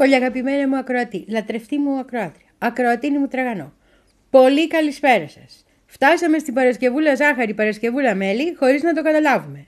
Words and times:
Πολύ 0.00 0.14
αγαπημένη 0.14 0.66
μου 0.66 0.76
ακροατή, 0.76 1.24
λατρευτή 1.28 1.78
μου 1.78 1.98
ακροάτρια, 1.98 2.46
ακροατίνη 2.58 3.18
μου 3.18 3.28
τραγανό. 3.28 3.72
Πολύ 4.30 4.68
καλησπέρα 4.68 5.28
σας. 5.28 5.64
Φτάσαμε 5.86 6.38
στην 6.38 6.54
Παρασκευούλα 6.54 7.14
ζάχαρη, 7.14 7.54
Παρασκευούλα 7.54 8.14
μέλι, 8.14 8.54
χωρίς 8.54 8.82
να 8.82 8.92
το 8.92 9.02
καταλάβουμε. 9.02 9.66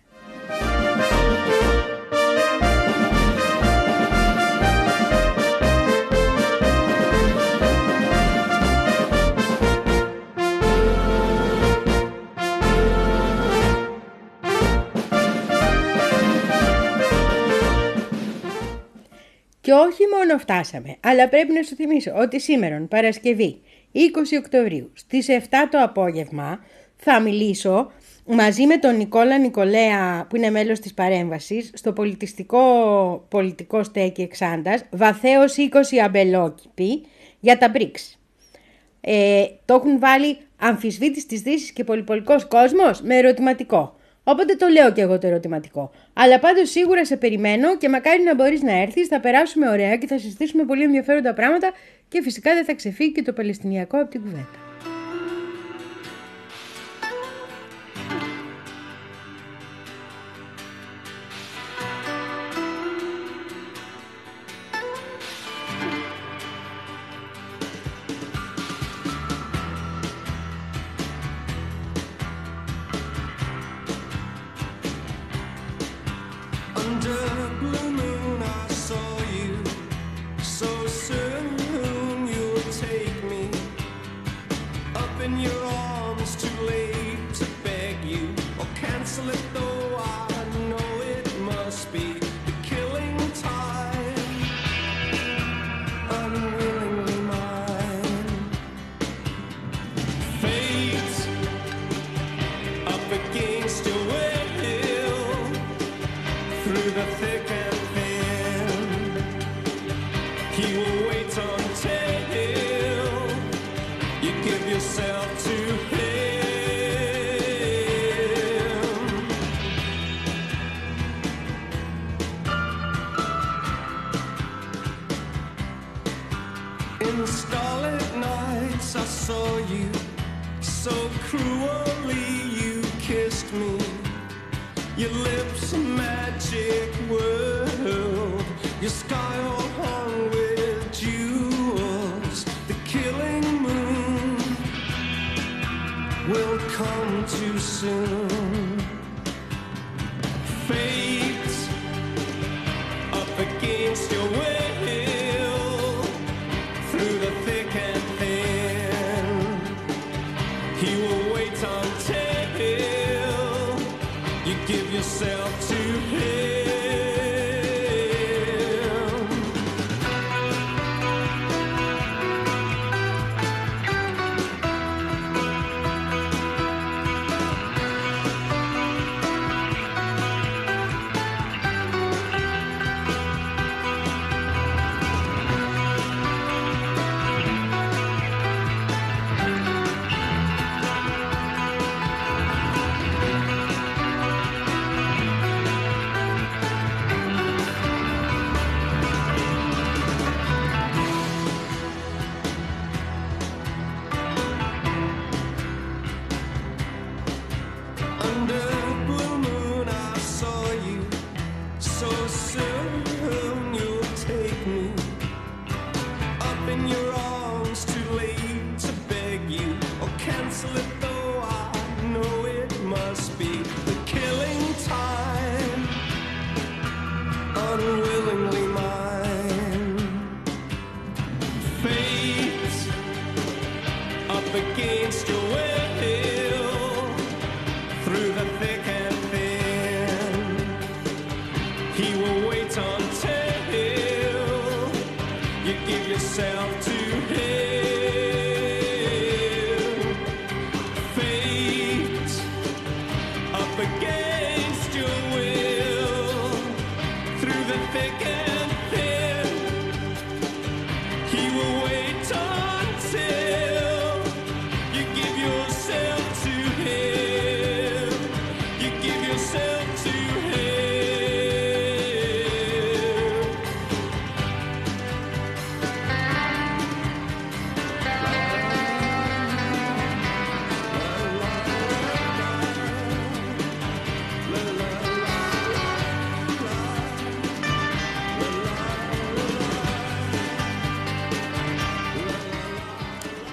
Και 19.63 19.73
όχι 19.73 20.03
μόνο 20.17 20.39
φτάσαμε, 20.39 20.97
αλλά 21.01 21.29
πρέπει 21.29 21.53
να 21.53 21.63
σου 21.63 21.75
θυμίσω 21.75 22.13
ότι 22.17 22.41
σήμερα, 22.41 22.87
Παρασκευή, 22.89 23.61
20 23.93 23.99
Οκτωβρίου, 24.39 24.91
στις 24.95 25.29
7 25.29 25.69
το 25.71 25.79
απόγευμα, 25.83 26.59
θα 26.97 27.21
μιλήσω 27.21 27.91
μαζί 28.27 28.67
με 28.67 28.77
τον 28.77 28.97
Νικόλα 28.97 29.39
Νικολέα, 29.39 30.27
που 30.29 30.37
είναι 30.37 30.51
μέλος 30.51 30.81
της 30.81 30.95
παρέμβασης, 30.95 31.71
στο 31.75 31.93
πολιτιστικό 31.93 32.61
πολιτικό 33.29 33.83
στέκι 33.83 34.23
Εξάντας, 34.23 34.85
βαθέως 34.91 35.57
20 35.57 35.99
αμπελόκηποι, 36.05 37.03
για 37.41 37.59
τα 37.59 37.73
BRICS. 37.75 38.17
Ε, 39.01 39.45
το 39.65 39.75
έχουν 39.75 39.99
βάλει 39.99 40.39
αμφισβήτης 40.57 41.27
της 41.27 41.41
Δύσης 41.41 41.73
και 41.73 41.85
πολυπολικός 41.85 42.47
κόσμος 42.47 43.01
με 43.01 43.17
ερωτηματικό. 43.17 43.97
Οπότε 44.25 44.55
το 44.55 44.67
λέω 44.67 44.93
και 44.93 45.01
εγώ 45.01 45.19
το 45.19 45.27
ερωτηματικό. 45.27 45.91
Αλλά 46.13 46.39
πάντως 46.39 46.71
σίγουρα 46.71 47.05
σε 47.05 47.17
περιμένω 47.17 47.77
και 47.77 47.89
μακάρι 47.89 48.23
να 48.23 48.35
μπορείς 48.35 48.63
να 48.63 48.73
έρθεις, 48.73 49.09
θα 49.09 49.21
περάσουμε 49.21 49.69
ωραία 49.69 49.97
και 49.97 50.07
θα 50.07 50.19
συζητήσουμε 50.19 50.65
πολύ 50.65 50.83
ενδιαφέροντα 50.83 51.35
πράγματα 51.35 51.73
και 52.09 52.23
φυσικά 52.23 52.55
δεν 52.55 52.65
θα 52.65 52.75
ξεφύγει 52.75 53.13
και 53.13 53.23
το 53.23 53.33
Παλαιστινιακό 53.33 54.01
από 54.01 54.11
την 54.11 54.21
κουβέντα. 54.21 54.72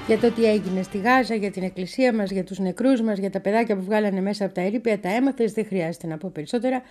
Για 0.10 0.18
το 0.18 0.32
τι 0.32 0.46
έγινε 0.46 0.82
στη 0.82 0.98
Γάζα, 0.98 1.36
για 1.36 1.52
την 1.52 1.64
εκκλησία 1.64 2.14
μας, 2.14 2.32
για 2.32 2.44
τους 2.44 2.60
νεκρούς 2.60 3.02
μας, 3.02 3.18
για 3.18 3.30
τα 3.30 3.40
παιδάκια 3.40 3.76
που 3.76 3.84
βγάλανε 3.84 4.22
μέσα 4.22 4.46
από 4.46 4.54
τα 4.54 4.62
ερήπια, 4.62 5.00
τα 5.00 5.10
έμαθες, 5.10 5.54
δεν 5.54 5.66
χρειάζεται 5.66 6.08
να 6.08 6.18
πω 6.18 6.30
περισσότερα. 6.34 6.82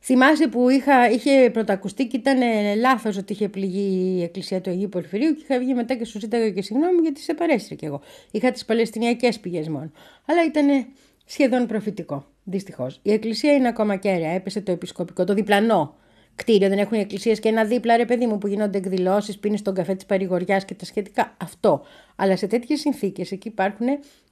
Θυμάσαι 0.00 0.48
που 0.48 0.68
είχα, 0.68 1.10
είχε 1.10 1.50
πρωτακουστεί 1.52 2.06
και 2.06 2.16
ήταν 2.16 2.38
λάθος 2.76 3.16
ότι 3.16 3.32
είχε 3.32 3.48
πληγεί 3.48 4.16
η 4.18 4.22
εκκλησία 4.22 4.60
του 4.60 4.70
Αγίου 4.70 4.88
Πορφυρίου 4.88 5.34
και 5.34 5.42
είχα 5.42 5.58
βγει 5.58 5.74
μετά 5.74 5.94
και 5.94 6.04
σου 6.04 6.18
ζήταγα 6.18 6.50
και 6.50 6.62
συγγνώμη 6.62 7.00
γιατί 7.02 7.20
σε 7.20 7.34
παρέστρια 7.34 7.76
κι 7.76 7.84
εγώ. 7.84 8.00
Είχα 8.30 8.50
τις 8.50 8.64
Παλαιστινιακές 8.64 9.40
πηγές 9.40 9.68
μόνο. 9.68 9.90
Αλλά 10.26 10.44
ήταν 10.44 10.86
σχεδόν 11.24 11.66
προφητικό. 11.66 12.26
Δυστυχώς. 12.44 13.00
Η 13.02 13.12
εκκλησία 13.12 13.52
είναι 13.52 13.68
ακόμα 13.68 13.96
κέρια. 13.96 14.30
Έπεσε 14.30 14.60
το 14.60 14.72
επισκοπικό, 14.72 15.24
το 15.24 15.34
διπλανό 15.34 15.94
κτίριο. 16.34 16.68
Δεν 16.68 16.78
έχουν 16.78 16.98
εκκλησίες 16.98 17.40
και 17.40 17.48
ένα 17.48 17.64
δίπλα, 17.64 17.96
ρε 17.96 18.04
παιδί 18.04 18.26
μου, 18.26 18.38
που 18.38 18.46
γίνονται 18.46 18.78
εκδηλώσεις, 18.78 19.38
πίνεις 19.38 19.62
τον 19.62 19.74
καφέ 19.74 19.94
της 19.94 20.06
παρηγοριάς 20.06 20.64
και 20.64 20.74
τα 20.74 20.84
σχετικά. 20.84 21.36
Αυτό. 21.40 21.82
Αλλά 22.16 22.36
σε 22.36 22.46
τέτοιες 22.46 22.80
συνθήκες 22.80 23.32
εκεί 23.32 23.48
υπάρχουν 23.48 23.86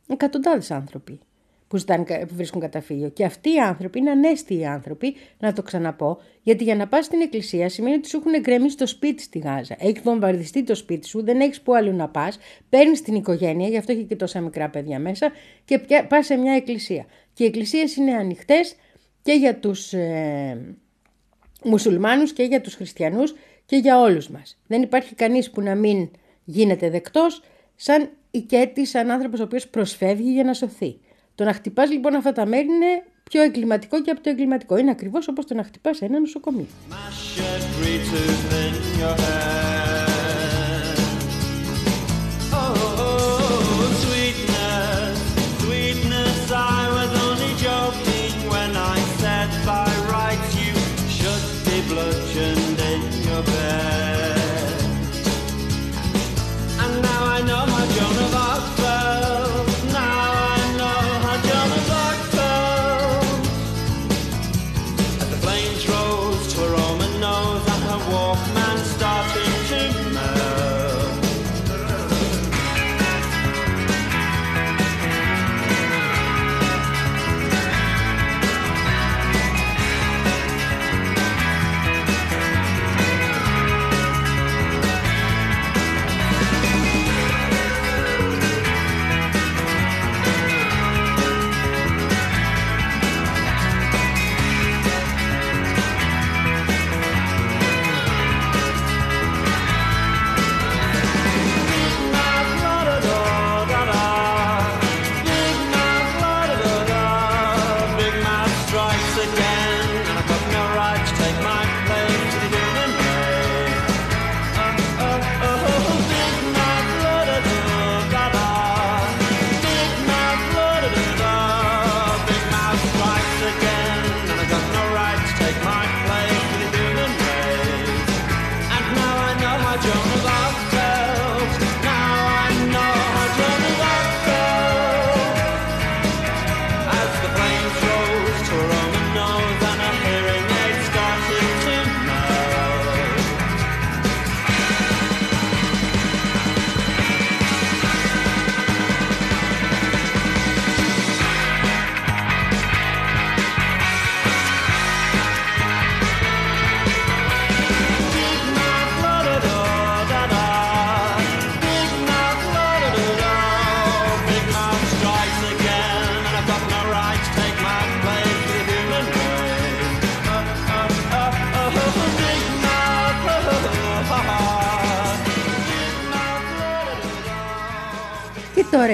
εκατοντάδες 0.08 0.70
άνθρωποι 0.70 1.20
που, 1.70 1.76
ζητάνε, 1.76 2.05
που 2.05 2.35
βρίσκουν 2.35 2.61
καταφύγιο. 2.61 3.08
Και 3.08 3.25
αυτοί 3.25 3.52
οι 3.52 3.58
άνθρωποι 3.58 3.99
είναι 3.99 4.11
ανέστιοι 4.11 4.67
άνθρωποι, 4.67 5.14
να 5.38 5.52
το 5.52 5.62
ξαναπώ, 5.62 6.20
γιατί 6.43 6.64
για 6.64 6.75
να 6.75 6.88
πας 6.88 7.05
στην 7.05 7.20
εκκλησία 7.20 7.69
σημαίνει 7.69 7.97
ότι 7.97 8.08
σου 8.08 8.17
έχουν 8.17 8.35
εγκρεμίσει 8.35 8.76
το 8.76 8.87
σπίτι 8.87 9.23
στη 9.23 9.38
Γάζα. 9.38 9.76
Έχεις 9.79 10.02
βομβαρδιστεί 10.02 10.62
το 10.62 10.75
σπίτι 10.75 11.06
σου, 11.06 11.25
δεν 11.25 11.41
έχεις 11.41 11.61
που 11.61 11.75
αλλού 11.75 11.97
να 11.97 12.08
πας, 12.08 12.38
παίρνεις 12.69 13.02
την 13.02 13.14
οικογένεια, 13.14 13.69
γι' 13.69 13.76
αυτό 13.76 13.93
έχει 13.93 14.05
και 14.05 14.17
τόσα 14.17 14.41
μικρά 14.41 14.69
παιδιά 14.69 14.99
μέσα, 14.99 15.32
και 15.64 15.81
πας 16.08 16.26
σε 16.26 16.37
μια 16.37 16.52
εκκλησία. 16.52 17.06
Και 17.32 17.44
οι 17.44 17.47
εκκλησίες 17.47 17.97
είναι 17.97 18.12
ανοιχτές 18.12 18.75
και 19.23 19.32
για 19.32 19.56
τους 19.56 19.93
ε, 19.93 20.76
μουσουλμάνους 21.64 22.32
και 22.32 22.42
για 22.42 22.60
τους 22.60 22.74
χριστιανούς 22.74 23.34
και 23.66 23.76
για 23.76 24.00
όλους 24.00 24.28
μας. 24.28 24.58
Δεν 24.66 24.82
υπάρχει 24.82 25.14
κανείς 25.14 25.50
που 25.50 25.60
να 25.60 25.74
μην 25.74 26.08
γίνεται 26.44 26.90
δεκτός 26.90 27.42
σαν 27.76 28.10
οικέτη, 28.30 28.86
σαν 28.86 29.10
άνθρωπος 29.10 29.40
ο 29.40 29.42
οποίος 29.42 29.68
προσφεύγει 29.68 30.32
για 30.32 30.44
να 30.44 30.54
σωθεί. 30.54 30.98
Το 31.34 31.44
να 31.44 31.52
χτυπάς 31.52 31.90
λοιπόν 31.90 32.14
αυτά 32.14 32.32
τα 32.32 32.46
μέρη 32.46 32.64
είναι 32.66 33.04
πιο 33.30 33.42
εγκληματικό 33.42 34.02
και 34.02 34.10
από 34.10 34.20
το 34.20 34.30
εγκληματικό. 34.30 34.76
Είναι 34.76 34.90
ακριβώς 34.90 35.28
όπως 35.28 35.46
το 35.46 35.54
να 35.54 35.62
χτυπάς 35.62 36.00
ένα 36.00 36.20
νοσοκομείο. 36.20 36.66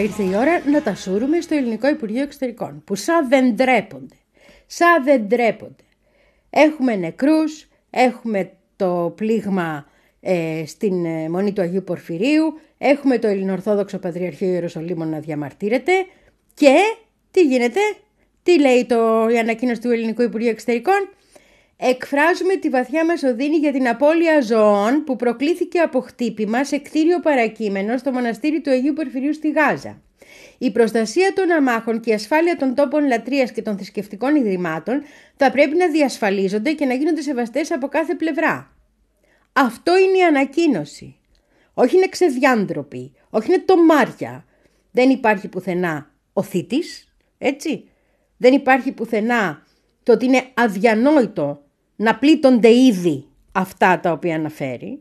Ήρθε 0.06 0.22
η 0.22 0.34
ώρα 0.36 0.62
να 0.70 0.82
τα 0.82 0.94
σούρουμε 0.94 1.40
στο 1.40 1.54
Ελληνικό 1.54 1.88
Υπουργείο 1.88 2.22
Εξωτερικών, 2.22 2.82
που 2.84 2.94
σαν 2.94 3.28
δεν 3.28 3.54
ντρέπονται. 3.54 4.14
Σαν 4.66 5.04
δεν 5.04 5.22
ντρέπονται. 5.26 5.84
Έχουμε 6.50 6.96
νεκρούς, 6.96 7.68
έχουμε 7.90 8.52
το 8.76 9.12
πλήγμα 9.16 9.86
ε, 10.20 10.62
στην 10.66 11.04
ε, 11.04 11.28
Μονή 11.28 11.52
του 11.52 11.62
Αγίου 11.62 11.82
Πορφυρίου, 11.82 12.60
έχουμε 12.78 13.18
το 13.18 13.26
Ελληνοορθόδοξο 13.26 13.98
Πατριαρχείο 13.98 14.48
Ιεροσολύμων 14.48 15.08
να 15.08 15.18
διαμαρτύρεται 15.18 15.92
και 16.54 16.76
τι 17.30 17.42
γίνεται, 17.42 17.80
τι 18.42 18.60
λέει 18.60 18.84
το, 18.84 19.28
η 19.28 19.38
ανακοίνωση 19.38 19.80
του 19.80 19.90
Ελληνικού 19.90 20.22
Υπουργείου 20.22 20.50
Εξωτερικών, 20.50 21.08
Εκφράζουμε 21.78 22.56
τη 22.56 22.68
βαθιά 22.68 23.04
μας 23.04 23.22
οδύνη 23.22 23.56
για 23.56 23.72
την 23.72 23.88
απώλεια 23.88 24.40
ζωών 24.40 25.04
που 25.04 25.16
προκλήθηκε 25.16 25.78
από 25.78 26.00
χτύπημα 26.00 26.64
σε 26.64 26.78
κτίριο 26.78 27.20
παρακείμενο 27.20 27.96
στο 27.96 28.12
μοναστήρι 28.12 28.60
του 28.60 28.70
Αγίου 28.70 28.92
Πορφυρίου 28.92 29.34
στη 29.34 29.50
Γάζα. 29.50 30.00
Η 30.58 30.70
προστασία 30.70 31.32
των 31.34 31.50
αμάχων 31.50 32.00
και 32.00 32.10
η 32.10 32.14
ασφάλεια 32.14 32.56
των 32.56 32.74
τόπων 32.74 33.06
λατρείας 33.06 33.52
και 33.52 33.62
των 33.62 33.76
θρησκευτικών 33.76 34.34
ιδρυμάτων 34.34 35.02
θα 35.36 35.50
πρέπει 35.50 35.76
να 35.76 35.88
διασφαλίζονται 35.88 36.72
και 36.72 36.84
να 36.84 36.94
γίνονται 36.94 37.20
σεβαστές 37.20 37.70
από 37.70 37.88
κάθε 37.88 38.14
πλευρά. 38.14 38.70
Αυτό 39.52 39.98
είναι 39.98 40.18
η 40.18 40.22
ανακοίνωση. 40.22 41.16
Όχι 41.74 41.96
είναι 41.96 42.08
ξεδιάντροπη, 42.08 43.12
όχι 43.30 43.52
είναι 43.52 43.62
τομάρια. 43.64 44.44
Δεν 44.90 45.10
υπάρχει 45.10 45.48
πουθενά 45.48 46.10
ο 46.32 46.42
θήτης, 46.42 47.14
έτσι. 47.38 47.88
Δεν 48.36 48.52
υπάρχει 48.52 48.92
πουθενά 48.92 49.66
το 50.02 50.12
ότι 50.12 50.24
είναι 50.24 50.44
αδιανόητο 50.54 51.65
να 51.96 52.18
πλήττονται 52.18 52.74
ήδη 52.74 53.24
αυτά 53.52 54.00
τα 54.00 54.12
οποία 54.12 54.34
αναφέρει. 54.34 55.00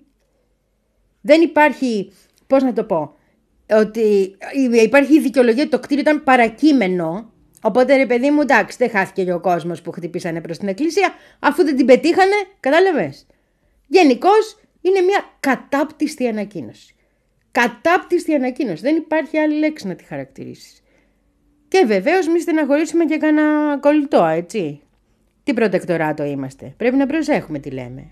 Δεν 1.22 1.42
υπάρχει, 1.42 2.12
πώς 2.48 2.64
να 2.64 2.74
το 2.74 2.84
πω, 2.84 3.16
ότι 3.70 4.38
υπάρχει 4.84 5.16
η 5.16 5.20
δικαιολογία 5.20 5.62
ότι 5.62 5.72
το 5.72 5.80
κτίριο 5.80 6.02
ήταν 6.02 6.24
παρακείμενο, 6.24 7.34
οπότε 7.62 7.96
ρε 7.96 8.06
παιδί 8.06 8.32
μου 8.32 8.42
εντάξει 8.42 8.78
δεν 8.78 8.90
χάθηκε 8.90 9.24
και 9.24 9.34
ο 9.34 9.40
κόσμος 9.40 9.82
που 9.82 9.92
χτυπήσανε 9.92 10.42
προς 10.42 10.58
την 10.58 10.68
εκκλησία, 10.68 11.14
αφού 11.40 11.64
δεν 11.64 11.75
την 11.75 11.86
πετύχανε, 11.86 12.36
κατάλαβες. 12.60 13.28
Γενικώς 13.88 14.60
είναι 14.82 15.02
μια 15.02 15.24
κατάπτυστη 15.40 16.28
ανακοίνωση. 16.28 16.96
Κατάπτυστη 17.52 18.34
ανακοίνωση. 18.34 18.82
Δεν 18.82 18.96
υπάρχει 18.96 19.38
άλλη 19.38 19.58
λέξη 19.58 19.88
να 19.88 19.96
τη 19.96 20.04
χαρακτηρίσει. 20.04 20.84
Και 21.68 21.84
βεβαίως 21.86 22.28
μη 22.28 22.40
στεναχωρήσουμε 22.40 23.06
και 23.06 23.18
κανένα 23.18 23.78
κολλητό, 23.78 24.25
έτσι. 24.25 24.82
Τι 25.46 25.54
προτεκτοράτο 25.54 26.24
είμαστε. 26.24 26.74
Πρέπει 26.78 26.96
να 26.96 27.06
προσέχουμε 27.06 27.60
τι 27.60 27.72
λέμε. 27.72 28.12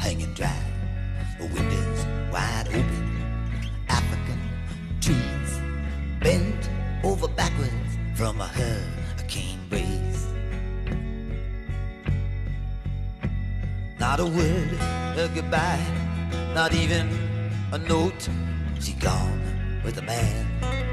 Hanging 0.00 0.32
dry. 0.32 0.62
The 1.38 1.46
windows 1.46 2.00
wide 2.32 2.68
open. 2.68 3.06
African 3.88 4.40
trees 5.00 5.50
bent 6.20 6.70
over 7.04 7.28
backwards 7.28 7.92
from 8.14 8.40
a 8.40 8.46
hurricane 8.46 9.60
breeze. 9.68 10.26
Not 13.98 14.20
a 14.20 14.24
word 14.24 14.72
of 15.18 15.34
goodbye, 15.34 15.86
not 16.54 16.74
even 16.74 17.06
a 17.72 17.78
note. 17.78 18.28
She 18.80 18.94
gone 18.94 19.42
with 19.84 19.98
a 19.98 20.02
man 20.02 20.46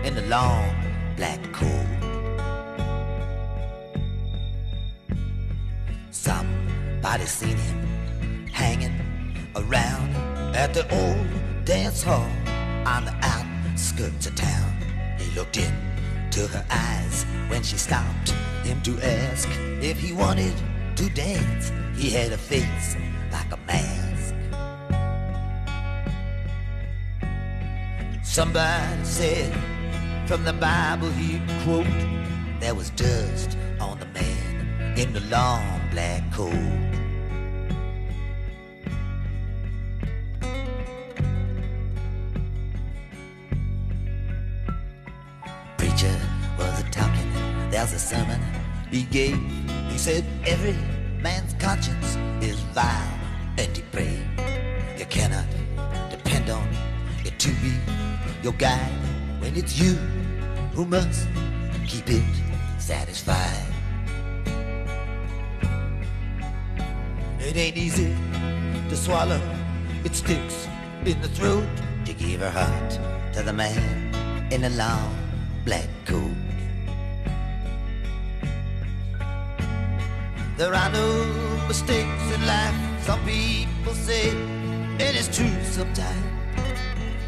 in 0.06 0.16
the 0.16 0.24
long 0.24 0.70
black 1.16 1.42
coat. 1.54 1.88
Somebody 6.12 7.26
seen 7.26 7.56
him 7.56 7.87
hanging 8.58 9.00
around 9.56 10.10
at 10.56 10.74
the 10.74 10.82
old 11.00 11.28
dance 11.64 12.02
hall 12.02 12.32
on 12.88 13.06
the 13.06 13.16
outskirts 13.22 14.26
of 14.26 14.34
town. 14.34 14.76
He 15.20 15.30
looked 15.36 15.58
into 15.58 16.48
her 16.48 16.66
eyes 16.72 17.24
when 17.50 17.62
she 17.62 17.78
stopped 17.78 18.30
him 18.64 18.82
to 18.82 19.00
ask 19.00 19.48
if 19.80 20.00
he 20.00 20.12
wanted 20.12 20.56
to 20.96 21.08
dance. 21.12 21.72
He 21.96 22.10
had 22.10 22.32
a 22.32 22.38
face 22.38 22.98
like 23.32 23.52
a 23.52 23.60
mask. 23.68 24.34
Somebody 28.24 29.04
said 29.04 29.54
from 30.28 30.44
the 30.44 30.54
Bible 30.54 31.12
he'd 31.12 31.44
quote, 31.64 31.86
there 32.60 32.74
was 32.74 32.90
dust 32.90 33.56
on 33.80 34.00
the 34.00 34.08
man 34.08 34.98
in 34.98 35.14
the 35.14 35.22
long 35.30 35.80
black 35.92 36.24
coat. 36.34 36.87
There's 47.90 48.04
a 48.04 48.06
sermon 48.06 48.42
he 48.92 49.04
gave. 49.04 49.38
He 49.90 49.98
said 49.98 50.26
every 50.46 50.76
man's 51.22 51.54
conscience 51.54 52.18
is 52.42 52.60
vile 52.76 53.20
and 53.58 53.72
depraved. 53.74 54.28
You 54.98 55.06
cannot 55.06 55.46
depend 56.10 56.50
on 56.50 56.68
it 57.24 57.38
to 57.40 57.50
be 57.62 57.74
your 58.44 58.54
guide 58.54 58.92
when 59.40 59.56
it's 59.56 59.80
you 59.80 59.94
who 60.74 60.86
must 60.86 61.28
keep 61.88 62.10
it 62.10 62.24
satisfied. 62.78 63.66
It 67.40 67.56
ain't 67.56 67.78
easy 67.78 68.14
to 68.90 68.98
swallow, 68.98 69.42
it 70.04 70.16
sticks 70.16 70.68
in 71.06 71.22
the 71.22 71.30
throat 71.30 71.68
to 72.06 72.14
give 72.14 72.42
her 72.42 72.52
heart 72.52 73.00
to 73.34 73.44
the 73.44 73.54
man 73.54 74.52
in 74.52 74.66
a 74.66 74.70
long 74.72 75.16
black 75.64 75.88
coat. 76.06 76.47
There 80.58 80.74
are 80.74 80.90
no 80.90 81.24
mistakes 81.68 82.32
in 82.34 82.44
life, 82.48 82.74
some 83.04 83.24
people 83.24 83.94
say, 83.94 84.32
and 84.32 85.16
it's 85.16 85.28
true 85.28 85.54
sometimes. 85.64 86.26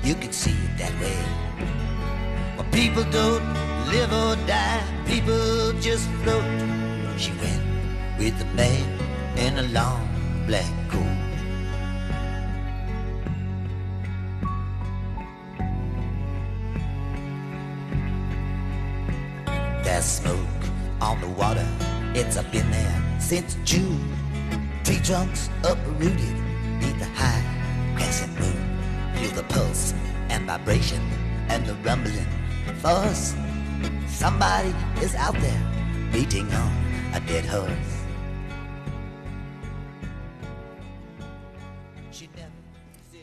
You 0.04 0.16
can 0.16 0.32
see 0.32 0.50
it 0.50 0.78
that 0.80 0.92
way. 1.00 1.22
But 2.58 2.72
people 2.72 3.04
don't 3.12 3.46
live 3.92 4.12
or 4.12 4.36
die, 4.48 4.82
people 5.06 5.74
just 5.74 6.10
float. 6.24 6.44
She 7.20 7.32
went 7.34 7.62
with 8.18 8.36
the 8.40 8.46
man 8.56 8.98
in 9.38 9.60
a 9.60 9.68
long 9.78 10.10
black 10.48 10.74
coat. 10.90 11.06
There's 19.84 20.04
smoke 20.04 20.62
on 21.00 21.22
the 21.22 21.30
water, 21.30 21.68
it's 22.16 22.36
up 22.36 22.52
in 22.56 22.72
there 22.72 23.09
since 23.30 23.54
June. 23.72 24.02
Tree 24.86 25.02
trunks 25.08 25.42
uprooted 25.72 26.36
neath 26.82 27.00
the 27.04 27.10
high 27.22 27.44
crescent 27.96 28.34
moon. 28.42 28.62
Feel 29.18 29.34
the 29.40 29.46
pulse 29.54 29.86
and 30.34 30.42
vibration 30.52 31.02
and 31.52 31.62
the 31.70 31.76
rumbling 31.88 32.30
force. 32.84 33.26
Somebody 34.22 34.74
is 35.06 35.14
out 35.26 35.38
there 35.46 35.64
beating 36.14 36.48
on 36.64 36.72
a 37.18 37.20
dead 37.30 37.46
horse. 37.56 37.92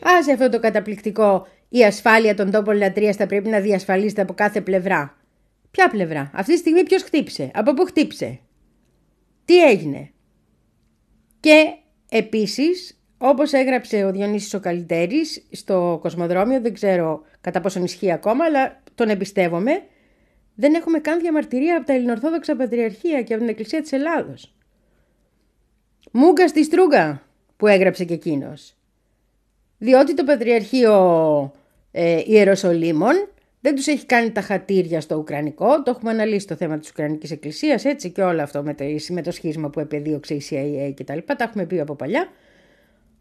Άσε 0.01 0.31
αυτό 0.31 0.49
το 0.49 0.59
καταπληκτικό 0.59 1.47
η 1.69 1.83
ασφάλεια 1.83 2.35
των 2.35 2.51
τόπων 2.51 2.75
λατρείας 2.75 3.15
θα 3.15 3.25
πρέπει 3.25 3.49
να 3.49 3.59
διασφαλίζεται 3.59 4.21
από 4.21 4.33
κάθε 4.33 4.61
πλευρά. 4.61 5.17
Ποια 5.71 5.89
πλευρά, 5.89 6.31
αυτή 6.33 6.51
τη 6.53 6.57
στιγμή 6.57 6.83
ποιος 6.83 7.03
χτύπησε, 7.03 7.51
από 7.53 7.73
πού 7.73 7.85
χτύπησε, 7.85 8.39
τι 9.47 9.63
έγινε; 9.63 10.11
Και 11.39 11.75
επίσης, 12.09 13.01
όπως 13.17 13.53
έγραψε 13.53 14.03
ο 14.03 14.11
Διονύσης 14.11 14.53
ο 14.53 14.59
Καλλιτέρης 14.59 15.47
στο 15.51 15.99
Κοσμοδρόμιο, 16.01 16.61
δεν 16.61 16.73
ξέρω 16.73 17.21
κατά 17.41 17.61
πόσον 17.61 17.83
ισχύει 17.83 18.11
ακόμα, 18.11 18.45
αλλά 18.45 18.83
τον 18.95 19.09
εμπιστεύομαι, 19.09 19.83
δεν 20.55 20.73
έχουμε 20.73 20.99
καν 20.99 21.19
διαμαρτυρία 21.19 21.77
από 21.77 21.85
τα 21.85 21.93
Ελληνορθόδοξα 21.93 22.55
Πατριαρχία 22.55 23.21
και 23.21 23.33
από 23.33 23.41
την 23.41 23.51
Εκκλησία 23.51 23.81
της 23.81 23.91
Ελλάδος. 23.91 24.55
Μούγκα 26.11 26.47
στη 26.47 26.63
στρούγκα, 26.63 27.21
που 27.57 27.67
έγραψε 27.67 28.05
και 28.05 28.13
εκείνος. 28.13 28.75
Διότι 29.77 30.13
το 30.13 30.23
Πατριαρχείο 30.23 30.93
ε, 31.91 32.21
Ιεροσολύμων 32.25 33.29
δεν 33.67 33.75
τους 33.75 33.87
έχει 33.87 34.05
κάνει 34.05 34.31
τα 34.31 34.41
χατήρια 34.41 35.01
στο 35.01 35.15
Ουκρανικό. 35.15 35.83
Το 35.83 35.91
έχουμε 35.91 36.11
αναλύσει 36.11 36.47
το 36.47 36.55
θέμα 36.55 36.77
της 36.77 36.89
Ουκρανικής 36.89 37.31
Εκκλησίας, 37.31 37.85
έτσι 37.85 38.09
και 38.11 38.21
όλο 38.21 38.41
αυτό 38.41 38.63
με 38.63 38.73
το, 38.73 38.83
με 39.09 39.21
το 39.21 39.31
σχίσμα 39.31 39.69
που 39.69 39.79
επεδίωξε 39.79 40.33
η 40.33 40.41
CIA 40.49 40.93
και 40.95 41.03
τα 41.03 41.15
λοιπά. 41.15 41.35
Τα 41.35 41.43
έχουμε 41.43 41.65
πει 41.65 41.79
από 41.79 41.95
παλιά. 41.95 42.29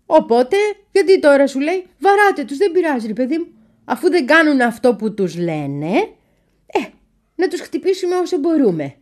Οπότε, 0.06 0.56
γιατί 0.92 1.20
τώρα 1.20 1.46
σου 1.46 1.60
λέει, 1.60 1.86
βαράτε 1.98 2.44
τους, 2.44 2.56
δεν 2.56 2.72
πειράζει 2.72 3.06
ρε 3.06 3.12
παιδί 3.12 3.38
μου. 3.38 3.46
Αφού 3.84 4.10
δεν 4.10 4.26
κάνουν 4.26 4.60
αυτό 4.60 4.94
που 4.94 5.14
τους 5.14 5.36
λένε, 5.36 5.92
ε, 6.66 6.80
να 7.34 7.48
τους 7.48 7.60
χτυπήσουμε 7.60 8.16
όσο 8.16 8.38
μπορούμε. 8.38 8.94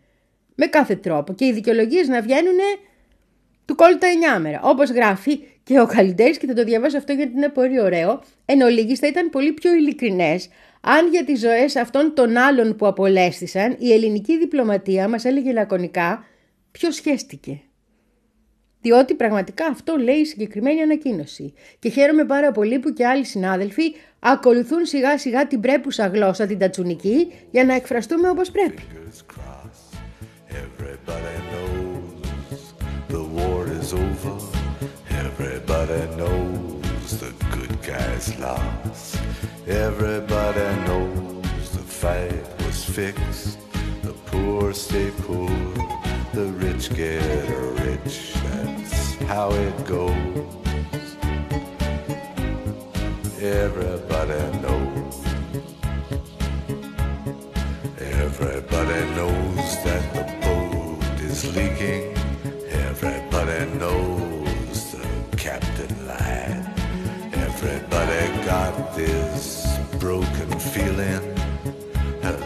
Με 0.54 0.66
κάθε 0.66 0.96
τρόπο. 0.96 1.32
Και 1.34 1.44
οι 1.44 1.52
δικαιολογίες 1.52 2.08
να 2.08 2.20
βγαίνουν 2.20 2.58
του 3.64 3.74
κόλλου 3.74 3.98
τα 3.98 4.06
εννιάμερα. 4.06 4.60
Όπως 4.62 4.90
γράφει 4.90 5.40
και 5.62 5.80
ο 5.80 5.86
Καλλιτέρης 5.86 6.38
και 6.38 6.46
θα 6.46 6.54
το 6.54 6.64
διαβάσω 6.64 6.96
αυτό 6.96 7.12
γιατί 7.12 7.32
είναι 7.36 7.48
πολύ 7.48 7.80
ωραίο, 7.80 8.22
εν 8.44 8.60
ολίγης 8.60 8.98
θα 8.98 9.06
ήταν 9.06 9.30
πολύ 9.30 9.52
πιο 9.52 9.74
ειλικρινές 9.74 10.48
αν 10.86 11.08
για 11.10 11.24
τις 11.24 11.40
ζωές 11.40 11.76
αυτών 11.76 12.14
των 12.14 12.36
άλλων 12.36 12.76
που 12.76 12.86
απολέστησαν 12.86 13.76
η 13.78 13.92
ελληνική 13.92 14.38
διπλωματία 14.38 15.08
μας 15.08 15.24
έλεγε 15.24 15.52
λακωνικά 15.52 16.24
ποιο 16.70 16.90
σχέστηκε. 16.90 17.60
Διότι 18.80 19.14
πραγματικά 19.14 19.66
αυτό 19.66 19.96
λέει 19.96 20.16
η 20.16 20.24
συγκεκριμένη 20.24 20.80
ανακοίνωση. 20.80 21.54
Και 21.78 21.88
χαίρομαι 21.88 22.24
πάρα 22.24 22.52
πολύ 22.52 22.78
που 22.78 22.92
και 22.92 23.06
άλλοι 23.06 23.24
συνάδελφοι 23.24 23.94
ακολουθούν 24.18 24.84
σιγά 24.86 25.18
σιγά 25.18 25.46
την 25.46 25.60
πρέπουσα 25.60 26.06
γλώσσα 26.06 26.46
την 26.46 26.58
τατσουνική 26.58 27.32
για 27.50 27.64
να 27.64 27.74
εκφραστούμε 27.74 28.28
όπως 28.28 28.50
πρέπει. 28.50 28.82
Everybody 35.24 36.02
knows 36.18 37.10
the 37.20 37.30
fight 42.04 42.44
was 42.66 42.84
fixed. 42.84 43.58
The 44.02 44.12
poor 44.26 44.74
stay 44.74 45.10
poor, 45.22 45.48
the 46.34 46.46
rich 46.64 46.94
get 46.94 47.48
rich. 47.86 48.34
That's 48.44 49.14
how 49.32 49.48
it 49.52 49.76
goes. 49.86 51.06
Everybody 53.40 54.42
knows. 54.64 55.16
Everybody 58.26 59.00
knows 59.16 59.68
that 59.86 60.04
the 60.16 60.24
boat 60.44 61.20
is 61.28 61.40
leaking. 61.56 62.03
Got 68.54 68.94
this 68.94 69.66
broken 69.98 70.50
feeling 70.60 71.24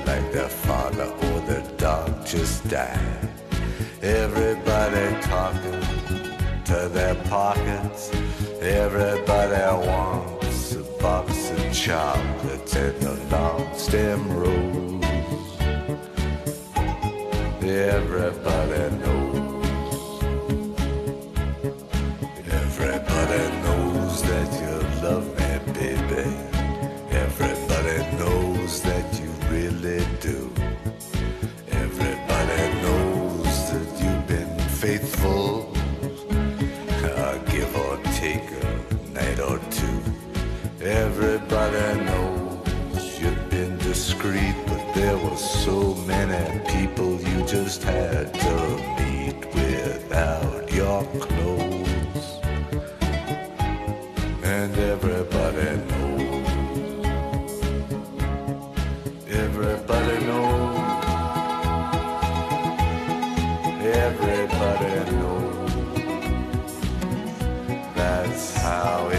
like 0.06 0.26
their 0.32 0.48
father 0.66 1.08
or 1.26 1.40
their 1.48 1.66
dog 1.76 2.08
just 2.24 2.66
died. 2.66 3.28
Everybody 4.00 5.06
talking 5.34 5.82
to 6.70 6.78
their 6.96 7.14
pockets. 7.34 8.10
Everybody 8.62 9.62
wants 9.86 10.74
a 10.76 10.84
box 11.02 11.50
of 11.50 11.72
chocolates 11.74 12.74
and 12.74 13.02
a 13.12 13.16
long 13.34 13.66
stem 13.76 14.20
rose. 14.40 15.04
Everybody 17.62 18.96
knows. 19.02 19.27
Everybody 41.70 42.04
knows 42.04 43.20
you've 43.20 43.50
been 43.50 43.76
discreet, 43.78 44.54
but 44.66 44.94
there 44.94 45.18
were 45.18 45.36
so 45.36 45.94
many 46.06 46.60
people 46.60 47.20
you 47.20 47.44
just 47.46 47.82
had 47.82 48.32
to 48.32 48.76
meet 48.98 49.44
without 49.54 50.72
your 50.72 51.04
clothes. 51.20 52.26
And 54.42 54.78
everybody 54.78 55.76
knows. 55.90 56.48
Everybody 59.28 60.24
knows. 60.24 60.78
Everybody 63.84 65.10
knows. 65.16 65.72
That's 67.94 68.56
how 68.56 69.10
it 69.12 69.17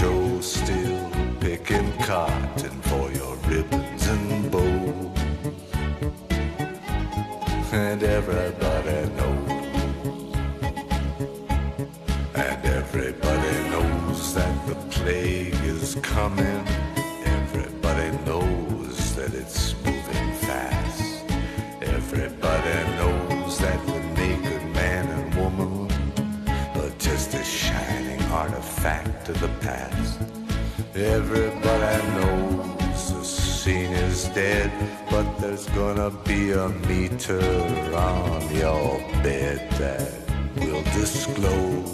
Joe 0.00 0.40
still 0.40 1.10
picking 1.40 1.92
cotton 1.98 2.80
for 2.88 3.12
your 3.12 3.36
ribbons 3.46 4.06
and 4.06 4.50
bows. 4.50 5.20
And 7.70 8.02
everybody 8.02 9.10
knows. 9.18 9.50
And 12.34 12.64
everybody 12.64 13.54
knows 13.68 14.32
that 14.32 14.66
the 14.66 14.76
plague 14.88 15.62
is 15.64 15.96
coming. 15.96 16.79
Dead, 34.40 34.72
but 35.10 35.26
there's 35.38 35.66
gonna 35.80 36.10
be 36.24 36.52
a 36.52 36.68
meter 36.88 37.44
on 37.94 38.40
your 38.62 38.98
bed 39.22 39.58
that 39.82 40.10
will 40.56 40.82
disclose 41.00 41.92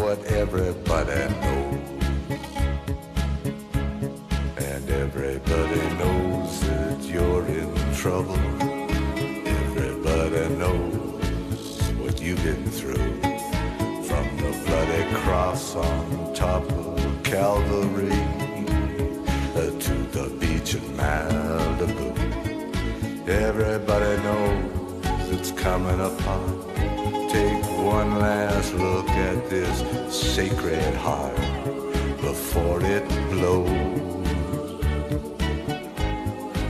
what 0.00 0.18
everybody 0.42 1.22
knows. 1.42 1.80
And 4.68 4.84
everybody 5.06 5.84
knows 6.00 6.50
that 6.68 6.98
you're 7.12 7.46
in 7.60 7.72
trouble. 8.02 8.42
Everybody 9.60 10.44
knows 10.62 11.80
what 12.00 12.20
you've 12.20 12.44
been 12.48 12.66
through. 12.78 13.12
From 14.08 14.26
the 14.42 14.52
bloody 14.66 15.04
cross 15.22 15.74
on 15.74 16.34
top 16.34 16.64
of 16.70 17.22
Calvary 17.22 18.39
beach 20.70 20.82
in 20.82 20.96
Malibu. 20.96 22.08
Everybody 23.28 24.22
knows 24.22 25.30
it's 25.30 25.52
coming 25.52 26.00
upon. 26.00 26.60
Take 27.30 27.62
one 27.78 28.18
last 28.18 28.74
look 28.74 29.08
at 29.08 29.48
this 29.50 29.78
sacred 30.14 30.94
heart 30.96 31.36
before 32.20 32.82
it 32.82 33.08
blows. 33.30 33.68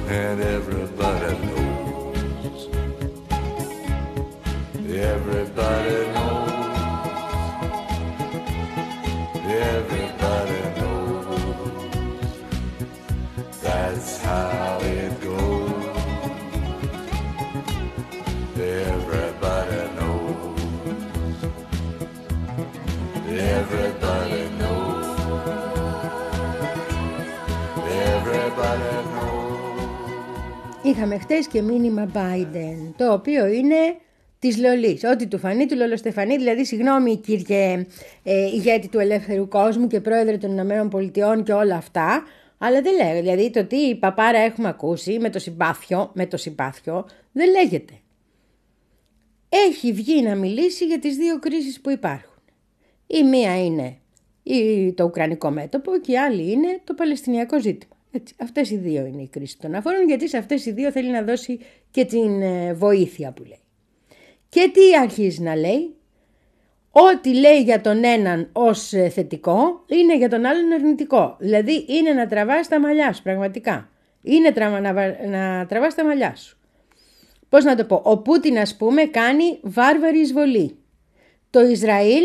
And 0.09 0.41
everybody 0.41 1.47
knows. 1.47 1.70
Είχαμε 30.90 31.18
χτες 31.18 31.46
και 31.46 31.62
μήνυμα 31.62 32.11
Biden, 32.14 32.92
το 32.96 33.12
οποίο 33.12 33.46
είναι 33.46 33.76
της 34.38 34.59
Λολής. 34.59 35.05
Ό,τι 35.05 35.26
του 35.26 35.38
φανεί 35.38 35.66
του 35.66 35.76
Λολοστεφανή, 35.76 36.37
δηλαδή 36.37 36.64
συγγνώμη 36.64 37.16
κύριε 37.16 37.87
ε, 38.22 38.44
ηγέτη 38.46 38.88
του 38.88 38.98
ελεύθερου 38.98 39.48
κόσμου 39.48 39.87
και 39.87 40.00
πρόεδρε 40.00 40.37
των 40.38 40.50
Ηνωμένων 40.50 40.88
Πολιτειών 40.88 41.42
και 41.44 41.53
όλα 41.53 41.76
αυτά, 41.76 42.24
αλλά 42.59 42.81
δεν 42.83 42.92
λέγεται. 42.94 43.20
Δηλαδή 43.20 43.50
το 43.50 43.64
τι 43.64 43.94
παπάρα 43.94 44.38
έχουμε 44.38 44.68
ακούσει 44.68 45.18
με 45.20 45.31
το 45.31 45.38
συμπάθιο, 45.38 46.11
με 46.14 46.26
το 46.26 46.37
συμπάθιο, 46.37 47.07
δεν 47.33 47.50
λέγεται. 47.50 47.92
Έχει 49.48 49.92
βγει 49.92 50.22
να 50.22 50.35
μιλήσει 50.35 50.85
για 50.87 50.98
τις 50.98 51.16
δύο 51.16 51.38
κρίσεις 51.38 51.81
που 51.81 51.90
υπάρχουν. 51.90 52.42
Η 53.07 53.22
μία 53.22 53.64
είναι 53.64 53.96
η- 54.42 54.92
το 54.92 55.05
Ουκρανικό 55.05 55.50
μέτωπο 55.50 55.98
και 55.98 56.12
η 56.12 56.18
άλλη 56.18 56.50
είναι 56.50 56.81
το 56.85 56.94
Παλαιστινιακό 56.94 57.61
ζήτημα. 57.61 57.96
Έτσι, 58.12 58.35
αυτές 58.40 58.70
οι 58.70 58.77
δύο 58.77 59.07
είναι 59.07 59.23
οι 59.23 59.29
κρίσεις 59.29 59.57
των 59.57 59.75
αφορών 59.75 60.07
γιατί 60.07 60.29
σε 60.29 60.37
αυτές 60.37 60.66
οι 60.66 60.73
δύο 60.73 60.90
θέλει 60.90 61.11
να 61.11 61.23
δώσει 61.23 61.59
και 61.90 62.05
την 62.05 62.42
ε, 62.42 62.75
βοήθεια 62.75 63.33
που 63.33 63.42
λέει. 63.42 63.59
Και 64.49 64.70
τι 64.73 64.96
αρχίζει 65.03 65.42
να 65.42 65.57
λέει; 65.57 65.94
Ό,τι 66.92 67.35
λέει 67.35 67.62
για 67.62 67.81
τον 67.81 68.05
έναν 68.05 68.49
ως 68.53 68.92
ε, 68.92 69.09
θετικό 69.09 69.85
είναι 69.87 70.16
για 70.16 70.29
τον 70.29 70.44
άλλον 70.44 70.73
αρνητικό. 70.73 71.37
Δηλαδή 71.38 71.85
είναι 71.88 72.12
να 72.12 72.27
τραβάς 72.27 72.68
τα 72.68 72.81
μαλλιά 72.81 73.12
σου 73.12 73.23
πραγματικά. 73.23 73.88
Είναι 74.23 74.53
τρα- 74.53 74.81
να, 74.81 74.92
βα- 74.94 75.27
να 75.27 75.66
τραβάς 75.66 75.94
τα 75.94 76.05
μαλλιά 76.05 76.37
σου. 76.37 76.59
Πώς 77.49 77.64
να 77.64 77.77
το 77.77 77.85
πω; 77.85 78.01
Ο 78.05 78.18
Πούτιν 78.18 78.59
ας 78.59 78.77
πούμε 78.77 79.05
κάνει 79.05 79.59
βάρβαρη 79.62 80.18
εισβολή. 80.18 80.77
Το 81.51 81.61
Ισραήλ 81.61 82.25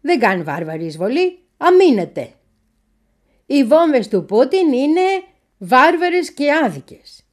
δεν 0.00 0.18
κάνει 0.18 0.42
βάρβαρη 0.42 0.84
εισβολή. 0.84 1.38
Αμήνεται. 1.56 2.30
Οι 3.52 3.64
βόμβες 3.64 4.08
του 4.08 4.24
Πούτιν 4.24 4.72
είναι 4.72 5.00
βάρβαρες 5.58 6.32
και 6.32 6.44
άδικες. 6.64 7.24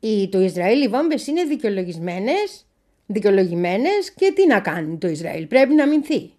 Οι, 0.00 0.28
του 0.28 0.40
Ισραήλ 0.40 0.82
οι 0.82 0.88
βόμβες 0.88 1.26
είναι 1.26 1.44
δικαιολογισμένες, 1.44 2.66
δικαιολογημένες 3.06 4.12
και 4.16 4.32
τι 4.34 4.46
να 4.46 4.60
κάνει 4.60 4.96
το 4.96 5.08
Ισραήλ. 5.08 5.46
Πρέπει 5.46 5.74
να 5.74 5.86
μηνθεί. 5.86 6.30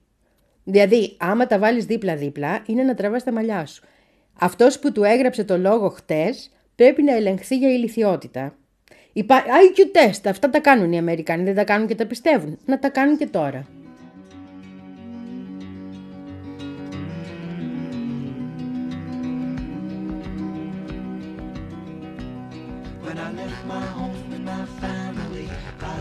Δηλαδή, 0.64 1.16
άμα 1.18 1.48
τα 1.48 1.60
βάλεις 1.60 1.86
δίπλα-δίπλα, 1.86 2.64
είναι 2.66 2.84
να 2.84 2.94
τραβάς 2.94 3.24
τα 3.24 3.32
μαλλιά 3.32 3.66
σου. 3.66 3.84
Αυτός 4.40 4.80
που 4.80 4.92
του 4.92 5.04
έγραψε 5.04 5.44
το 5.44 5.58
λόγο 5.58 5.90
χτες 5.90 6.52
πρέπει 6.76 7.04
να 7.04 7.16
ελεγχθεί 7.16 7.58
για 7.58 7.70
ηλικιότητα. 7.70 8.56
Υπά... 9.14 9.44
IQ 9.44 9.80
test, 9.98 10.22
αυτά 10.26 10.50
τα 10.50 10.60
κάνουν 10.60 10.92
οι 10.92 10.98
Αμερικάνοι, 10.98 11.44
δεν 11.44 11.56
τα 11.56 11.64
κάνουν 11.64 11.88
και 11.88 11.96
τα 11.96 12.06
πιστεύουν. 12.06 12.58
Να 12.66 12.80
τα 12.80 12.90
κάνουν 12.90 13.18
και 13.18 13.28
τώρα. 13.28 13.68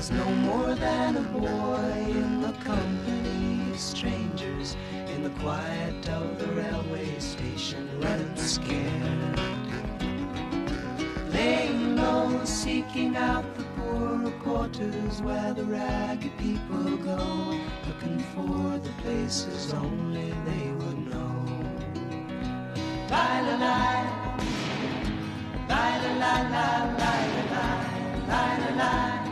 was 0.03 0.11
no 0.11 0.35
more 0.49 0.75
than 0.75 1.17
a 1.17 1.21
boy 1.21 2.05
in 2.09 2.43
the 2.43 2.53
company 2.65 3.71
of 3.71 3.79
strangers 3.79 4.77
in 5.15 5.23
the 5.23 5.31
quiet 5.41 6.09
of 6.09 6.41
the 6.41 6.47
railway 6.61 7.17
station, 7.21 7.89
running 8.01 8.37
scared. 8.37 9.41
Laying 11.31 11.95
low, 11.95 12.45
seeking 12.45 13.15
out 13.17 13.45
the 13.55 13.63
poorer 13.77 14.33
quarters 14.43 15.23
where 15.23 15.55
the 15.55 15.65
ragged 15.67 16.37
people 16.37 16.97
go, 16.97 17.61
looking 17.87 18.19
for 18.35 18.79
the 18.79 18.93
places 19.03 19.73
only 19.73 20.35
they 20.49 20.67
would 20.81 20.99
know. 21.13 21.45
Bye, 23.09 23.41
la, 23.47 23.55
la, 23.65 23.79
bye, 25.69 25.97
la, 26.03 26.13
la, 26.23 26.35
la, 26.55 26.69
la, 26.99 27.15
la, 27.53 27.67
la, 28.27 28.57
la, 28.57 28.77
la. 28.77 29.32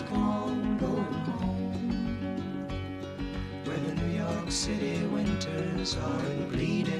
Was 0.00 0.08
gone, 0.08 0.78
home. 0.78 1.72
Where 3.64 3.76
the 3.76 3.94
New 4.02 4.16
York 4.16 4.50
City 4.50 5.04
winters 5.04 5.96
aren't 5.96 6.48
bleeding 6.50 6.99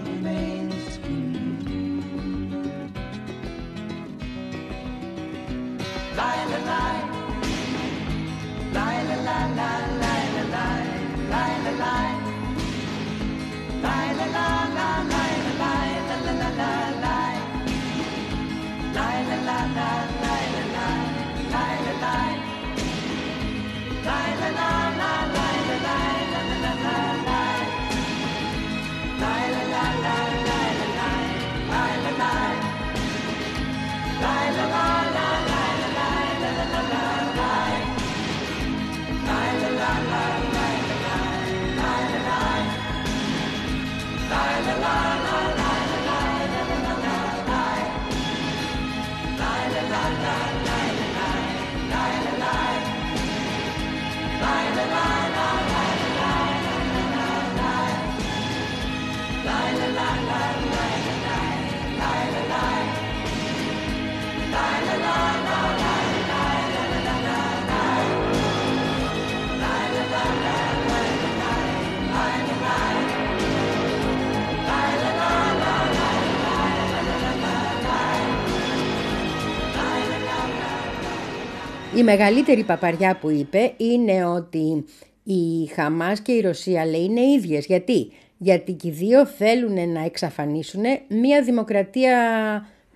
Η 82.01 82.03
μεγαλύτερη 82.03 82.63
παπαριά 82.63 83.17
που 83.17 83.29
είπε 83.29 83.73
είναι 83.77 84.25
ότι 84.25 84.85
η 85.23 85.65
Χαμάς 85.65 86.21
και 86.21 86.31
η 86.31 86.41
Ρωσία 86.41 86.85
λέει 86.85 87.03
είναι 87.03 87.21
ίδιες. 87.21 87.65
Γιατί; 87.65 88.11
Γιατί 88.37 88.73
και 88.73 88.87
οι 88.87 88.91
δύο 88.91 89.25
θέλουν 89.25 89.91
να 89.91 90.03
εξαφανίσουν 90.03 90.83
μια 91.07 91.41
δημοκρατία 91.43 92.15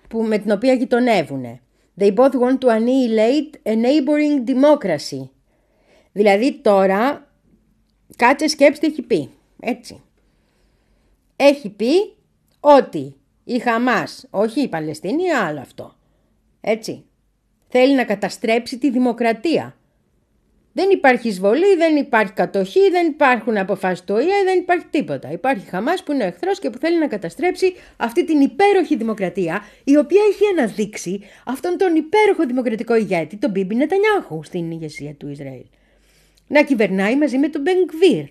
που, 0.08 0.22
με 0.22 0.38
την 0.38 0.50
οποία 0.50 0.72
γειτονεύουν. 0.72 1.60
They 2.00 2.14
both 2.14 2.30
want 2.30 2.58
to 2.58 2.68
annihilate 2.68 3.70
a 3.70 3.74
neighboring 3.74 4.48
democracy. 4.48 5.28
Δηλαδή 6.12 6.60
τώρα, 6.62 7.30
κάτσε 8.16 8.48
σκέψτε 8.48 8.86
έχει 8.86 9.02
πει. 9.02 9.30
Έτσι. 9.60 10.02
Έχει 11.36 11.68
πει 11.68 12.14
ότι 12.60 13.14
η 13.44 13.58
Χαμάς, 13.58 14.26
όχι 14.30 14.60
η 14.60 14.68
Παλαιστίνη, 14.68 15.30
άλλο 15.30 15.60
αυτό. 15.60 15.94
Έτσι. 16.60 17.04
Θέλει 17.78 17.94
να 17.94 18.04
καταστρέψει 18.04 18.78
τη 18.78 18.90
δημοκρατία. 18.90 19.76
Δεν 20.72 20.90
υπάρχει 20.90 21.28
εισβολή, 21.28 21.76
δεν 21.76 21.96
υπάρχει 21.96 22.32
κατοχή, 22.32 22.90
δεν 22.90 23.06
υπάρχουν 23.06 23.56
αποφάσεις 23.56 24.04
του 24.04 24.14
ΟΗΕ, 24.14 24.44
δεν 24.44 24.58
υπάρχει 24.58 24.86
τίποτα. 24.90 25.30
Υπάρχει 25.30 25.68
Χαμάς 25.68 26.02
που 26.02 26.12
είναι 26.12 26.24
εχθρός 26.24 26.58
και 26.58 26.70
που 26.70 26.78
θέλει 26.78 26.98
να 26.98 27.06
καταστρέψει 27.06 27.74
αυτή 27.96 28.24
την 28.24 28.40
υπέροχη 28.40 28.96
δημοκρατία, 28.96 29.62
η 29.84 29.96
οποία 29.96 30.20
έχει 30.30 30.42
αναδείξει 30.58 31.20
αυτόν 31.46 31.76
τον 31.78 31.94
υπέροχο 31.94 32.46
δημοκρατικό 32.46 32.94
ηγέτη, 32.94 33.36
τον 33.36 33.50
Μπίμπι 33.50 33.74
Νετανιάχου, 33.74 34.42
στην 34.44 34.70
ηγεσία 34.70 35.14
του 35.14 35.28
Ισραήλ. 35.28 35.64
Να 36.46 36.62
κυβερνάει 36.62 37.16
μαζί 37.16 37.38
με 37.38 37.48
τον 37.48 37.60
Μπενγκβίρ. 37.60 38.24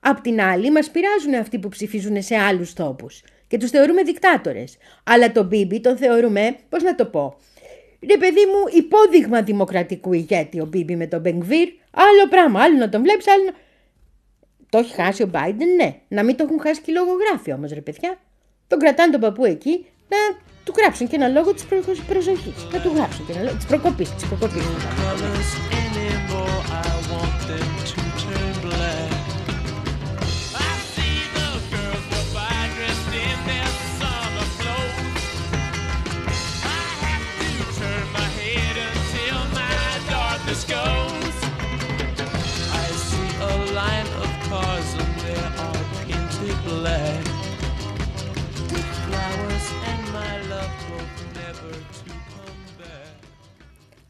Απ' 0.00 0.20
την 0.20 0.40
άλλη, 0.40 0.70
μας 0.70 0.90
πειράζουν 0.90 1.34
αυτοί 1.34 1.58
που 1.58 1.68
ψηφίζουν 1.68 2.22
σε 2.22 2.36
άλλους 2.36 2.72
τόπους 2.72 3.22
και 3.46 3.56
τους 3.58 3.70
θεωρούμε 3.70 4.02
δικτάτορες. 4.02 4.76
Αλλά 5.04 5.32
τον 5.32 5.46
Μπίμπι 5.46 5.80
τον 5.80 5.96
θεωρούμε, 5.96 6.56
πώς 6.68 6.82
να 6.82 6.94
το 6.94 7.04
πω, 7.04 7.36
Ρε 8.08 8.16
παιδί 8.16 8.46
μου, 8.46 8.78
υπόδειγμα 8.82 9.42
δημοκρατικού 9.42 10.12
ηγέτη 10.12 10.60
ο 10.60 10.64
Μπίμπι 10.64 10.96
με 10.96 11.06
τον 11.06 11.20
Μπενγκβίρ. 11.20 11.68
Άλλο 11.90 12.28
πράγμα, 12.30 12.62
άλλο 12.62 12.76
να 12.76 12.88
τον 12.88 13.02
βλέπεις, 13.02 13.28
άλλο 13.28 13.44
να... 13.44 13.52
Το 14.68 14.78
έχει 14.78 14.94
χάσει 14.94 15.22
ο 15.22 15.30
Biden, 15.32 15.66
ναι. 15.76 16.00
Να 16.08 16.22
μην 16.24 16.36
το 16.36 16.44
έχουν 16.44 16.60
χάσει 16.60 16.80
και 16.80 16.90
οι 16.90 16.94
λογογράφοι 16.94 17.52
όμως, 17.52 17.72
ρε 17.72 17.80
παιδιά. 17.80 18.18
Τον 18.66 18.78
κρατάνε 18.78 19.12
τον 19.12 19.20
παππού 19.20 19.44
εκεί 19.44 19.86
να 20.08 20.16
του 20.64 20.72
γράψουν 20.76 21.08
και 21.08 21.16
ένα 21.16 21.28
λόγο 21.28 21.54
της 21.54 21.64
προσοχής. 22.06 22.68
Να 22.72 22.80
του 22.80 22.92
γράψουν 22.94 23.26
και 23.26 23.32
ένα 23.32 23.42
λόγο 23.42 23.56
της 23.56 23.66
προκοπής. 23.66 24.14
Της 24.14 24.26
προκοπής. 24.26 24.64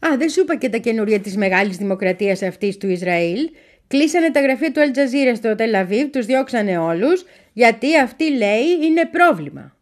Α, 0.07 0.17
δεν 0.17 0.29
σου 0.29 0.41
είπα 0.41 0.55
και 0.55 0.69
τα 0.69 0.77
καινούρια 0.77 1.19
της 1.19 1.37
μεγάλης 1.37 1.77
δημοκρατίας 1.77 2.41
αυτής 2.41 2.77
του 2.77 2.89
Ισραήλ. 2.89 3.49
Κλείσανε 3.87 4.31
τα 4.31 4.41
γραφεία 4.41 4.71
του 4.71 4.81
Αλτζαζίρα 4.81 5.35
στο 5.35 5.55
Τελαβίβ, 5.55 6.09
τους 6.09 6.25
διώξανε 6.25 6.77
όλους, 6.77 7.25
γιατί 7.53 7.97
αυτή 7.97 8.31
λέει 8.31 8.85
είναι 8.85 9.05
πρόβλημα. 9.05 9.75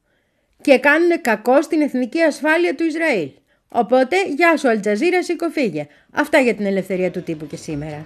Και 0.62 0.80
κάνουν 0.80 1.22
κακό 1.22 1.62
στην 1.62 1.82
εθνική 1.82 2.22
ασφάλεια 2.22 2.76
του 2.76 2.84
Ισραήλ. 2.84 3.30
Οπότε, 3.70 4.16
γεια 4.36 4.58
σου 4.58 4.70
Αλτζαζίρα, 4.70 5.24
σήκω 5.24 5.50
φύγε. 5.50 5.88
Αυτά 6.12 6.40
για 6.40 6.54
την 6.54 6.66
ελευθερία 6.66 7.12
του 7.12 7.22
τύπου 7.22 7.48
και 7.48 7.56
σήμερα. 7.56 8.06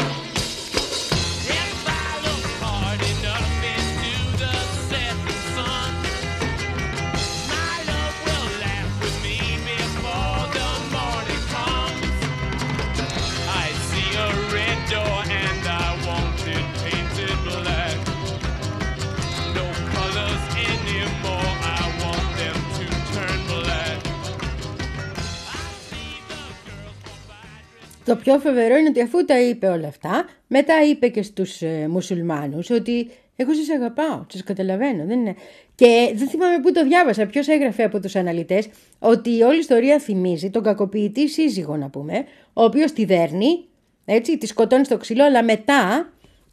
Το 28.05 28.15
πιο 28.15 28.39
φοβερό 28.39 28.75
είναι 28.75 28.89
ότι 28.89 29.01
αφού 29.01 29.25
τα 29.25 29.41
είπε 29.41 29.67
όλα 29.67 29.87
αυτά, 29.87 30.25
μετά 30.47 30.73
είπε 30.89 31.07
και 31.07 31.21
στους 31.21 31.61
ε, 31.61 31.87
μουσουλμάνους 31.89 32.69
ότι 32.69 33.09
εγώ 33.35 33.53
σας 33.53 33.69
αγαπάω, 33.69 34.25
σας 34.27 34.43
καταλαβαίνω. 34.43 35.05
Δεν 35.05 35.19
είναι... 35.19 35.35
Και 35.75 36.11
δεν 36.15 36.27
θυμάμαι 36.27 36.59
πού 36.59 36.71
το 36.71 36.83
διάβασα, 36.83 37.25
ποιος 37.25 37.47
έγραφε 37.47 37.83
από 37.83 37.99
τους 37.99 38.15
αναλυτές, 38.15 38.67
ότι 38.99 39.37
η 39.37 39.41
όλη 39.41 39.59
ιστορία 39.59 39.99
θυμίζει 39.99 40.49
τον 40.49 40.63
κακοποιητή 40.63 41.29
σύζυγο 41.29 41.75
να 41.75 41.89
πούμε, 41.89 42.25
ο 42.53 42.63
οποίος 42.63 42.91
τη 42.91 43.05
δέρνει, 43.05 43.65
έτσι, 44.05 44.37
τη 44.37 44.47
σκοτώνει 44.47 44.85
στο 44.85 44.97
ξύλο, 44.97 45.23
αλλά 45.23 45.43
μετά 45.43 46.11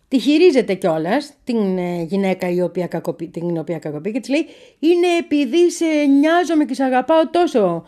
τη 0.08 0.18
χειρίζεται 0.18 0.74
κιόλας 0.74 1.32
την 1.44 1.78
ε, 1.78 2.02
γυναίκα 2.02 2.50
η 2.50 2.62
οποία 2.62 2.86
κακοποιεί, 2.86 3.28
την 3.28 3.58
οποία 3.58 3.78
κακοποιεί 3.78 4.12
και 4.12 4.20
της 4.20 4.30
λέει 4.30 4.46
είναι 4.78 5.06
επειδή 5.18 5.70
σε 5.70 5.84
νοιάζομαι 6.18 6.64
και 6.64 6.74
σε 6.74 6.84
αγαπάω 6.84 7.28
τόσο 7.30 7.84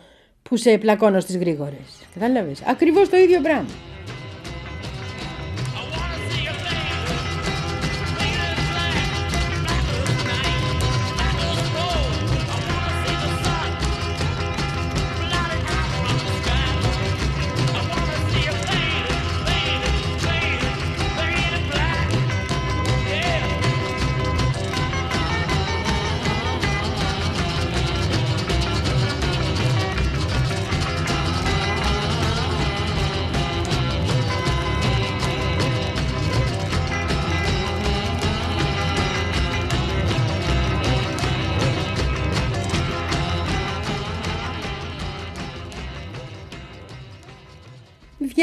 που 0.51 0.57
σε 0.57 0.77
πλακώνω 0.77 1.19
στις 1.19 1.37
γρήγορες. 1.37 2.07
Κατάλαβες; 2.13 2.61
Ακριβώς 2.65 3.09
το 3.09 3.17
ίδιο 3.17 3.41
πράγμα. 3.41 3.69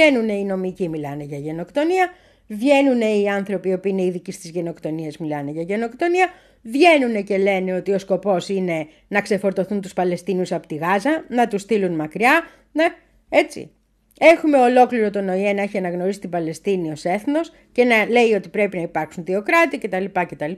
Βγαίνουν 0.09 0.29
οι 0.29 0.45
νομικοί, 0.45 0.89
μιλάνε 0.89 1.25
για 1.25 1.39
γενοκτονία. 1.39 2.11
Βγαίνουν 2.47 3.01
οι 3.01 3.31
άνθρωποι 3.31 3.69
οι 3.69 3.73
οποίοι 3.73 3.93
είναι 3.95 4.05
ειδικοί 4.05 4.33
στις 4.33 4.51
γενοκτονίες, 4.51 5.17
μιλάνε 5.17 5.51
για 5.51 5.63
γενοκτονία. 5.63 6.29
Βγαίνουν 6.63 7.25
και 7.25 7.39
λένε 7.39 7.75
ότι 7.75 7.93
ο 7.93 7.99
σκοπός 7.99 8.49
είναι 8.49 8.87
να 9.09 9.21
ξεφορτωθούν 9.21 9.81
τους 9.81 9.93
Παλαιστίνους 9.93 10.53
από 10.53 10.67
τη 10.67 10.75
Γάζα, 10.75 11.25
να 11.29 11.49
τους 11.49 11.63
στείλουν 11.63 11.95
μακριά. 11.95 12.43
Ναι, 12.73 12.85
έτσι. 13.29 13.71
Έχουμε 14.19 14.59
ολόκληρο 14.59 15.11
τον 15.11 15.29
ΟΗΕ 15.29 15.53
να 15.53 15.63
έχει 15.63 15.79
αναγνωρίσει 15.79 16.21
την 16.21 16.31
Παλαιστίνη 16.31 16.91
ως 16.91 17.05
έθνος 17.05 17.53
και 17.73 17.85
να 17.85 18.09
λέει 18.09 18.33
ότι 18.33 18.49
πρέπει 18.49 18.77
να 18.77 18.83
υπάρξουν 18.83 19.25
δύο 19.25 19.43
κράτη 19.43 19.79
κτλ. 19.79 20.05
κτλ. 20.13 20.53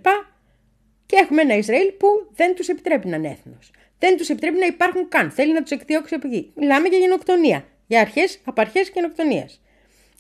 Και 1.06 1.16
έχουμε 1.16 1.42
ένα 1.42 1.56
Ισραήλ 1.56 1.92
που 1.98 2.06
δεν 2.34 2.54
τους 2.54 2.68
επιτρέπει 2.68 3.08
να 3.08 3.16
είναι 3.16 3.28
έθνος. 3.28 3.70
Δεν 3.98 4.16
τους 4.16 4.28
επιτρέπει 4.28 4.58
να 4.58 4.66
υπάρχουν 4.66 5.08
καν. 5.08 5.30
Θέλει 5.30 5.52
να 5.52 5.62
τους 5.62 5.70
εκδιώξει 5.70 6.14
από 6.14 6.26
εκεί. 6.26 6.52
Μιλάμε 6.54 6.88
για 6.88 6.98
γενοκτονία. 6.98 7.64
Για 7.90 8.00
αρχές, 8.00 8.38
από 8.44 8.60
αρχέ 8.60 8.80
γενοκτονία. 8.94 9.48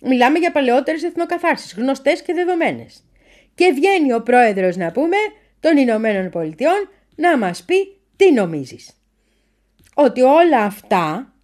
Μιλάμε 0.02 0.38
για 0.38 0.52
παλαιότερες 0.52 1.02
εθνοκαθάρσεις, 1.02 1.74
γνωστές 1.74 2.22
και 2.22 2.32
δεδομένες. 2.32 3.02
Και 3.54 3.72
βγαίνει 3.74 4.12
ο 4.12 4.22
πρόεδρος, 4.22 4.76
να 4.76 4.92
πούμε, 4.92 5.16
των 5.60 5.76
Ηνωμένων 5.76 6.30
Πολιτειών 6.30 6.88
να 7.14 7.38
μας 7.38 7.64
πει 7.64 7.96
τι 8.16 8.32
νομίζεις. 8.32 8.90
Ότι 9.94 10.20
όλα 10.20 10.62
αυτά 10.64 11.34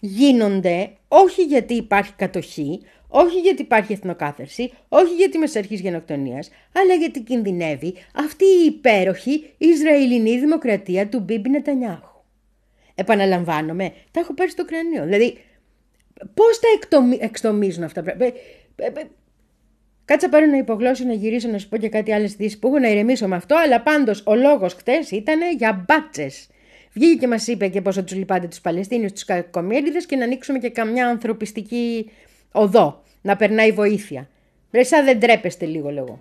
γίνονται 0.00 0.92
όχι 1.08 1.42
γιατί 1.42 1.74
υπάρχει 1.74 2.12
κατοχή, 2.16 2.80
όχι 3.08 3.40
γιατί 3.40 3.62
υπάρχει 3.62 3.92
εθνοκάθαρση, 3.92 4.72
όχι 4.88 5.14
γιατί 5.14 5.36
είμαστε 5.36 5.58
αρχής 5.58 5.80
γενοκτονίας, 5.80 6.50
αλλά 6.72 6.94
γιατί 6.94 7.20
κινδυνεύει 7.20 7.94
αυτή 8.14 8.44
η 8.44 8.64
υπέροχη 8.64 9.54
Ισραηλινή 9.58 10.38
δημοκρατία 10.38 11.08
του 11.08 11.20
Μπίμπι 11.20 11.48
Νετανιάχου. 11.48 12.11
Επαναλαμβάνομαι, 12.94 13.92
τα 14.10 14.20
έχω 14.20 14.34
πάρει 14.34 14.50
στο 14.50 14.64
κρανίο. 14.64 15.04
Δηλαδή, 15.04 15.38
πώς 16.34 16.58
τα 16.60 16.68
εκτομι... 16.76 17.18
εξτομίζουν 17.20 17.82
αυτά 17.82 18.02
τα 18.02 18.12
πράγματα; 18.12 18.38
Ε, 18.76 18.84
ε, 18.84 19.00
ε, 19.00 19.06
Κάτσα 20.04 20.28
πάρω 20.28 20.46
να 20.46 20.56
υπογλώσω, 20.56 21.04
να 21.04 21.12
γυρίσω, 21.12 21.48
να 21.48 21.58
σου 21.58 21.68
πω 21.68 21.76
και 21.76 21.88
κάτι 21.88 22.12
άλλες 22.12 22.32
ειδήσεις 22.32 22.58
που 22.58 22.66
έχω 22.66 22.78
να 22.78 22.88
ηρεμήσω 22.88 23.28
με 23.28 23.36
αυτό, 23.36 23.56
αλλά 23.56 23.80
πάντως 23.80 24.22
ο 24.26 24.34
λόγος 24.34 24.74
χτε 24.74 24.92
ήταν 25.10 25.40
για 25.56 25.84
μπάτσες. 25.86 26.48
Βγήκε 26.92 27.18
και 27.18 27.26
μας 27.26 27.46
είπε 27.46 27.68
και 27.68 27.80
πόσο 27.80 28.02
τους 28.04 28.16
λυπάτε 28.16 28.46
τους 28.46 28.60
Παλαιστίνιους, 28.60 29.12
τους 29.12 29.24
κακομίριδες 29.24 30.06
και 30.06 30.16
να 30.16 30.24
ανοίξουμε 30.24 30.58
και 30.58 30.70
καμιά 30.70 31.06
ανθρωπιστική 31.06 32.10
οδό. 32.52 33.02
Να 33.22 33.36
περνάει 33.36 33.72
βοήθεια. 33.72 34.28
Ρε, 34.72 34.82
σαν 34.82 35.04
δεν 35.04 35.20
τρέπεστε 35.20 35.66
λίγο, 35.66 35.90
λέγω. 35.90 36.20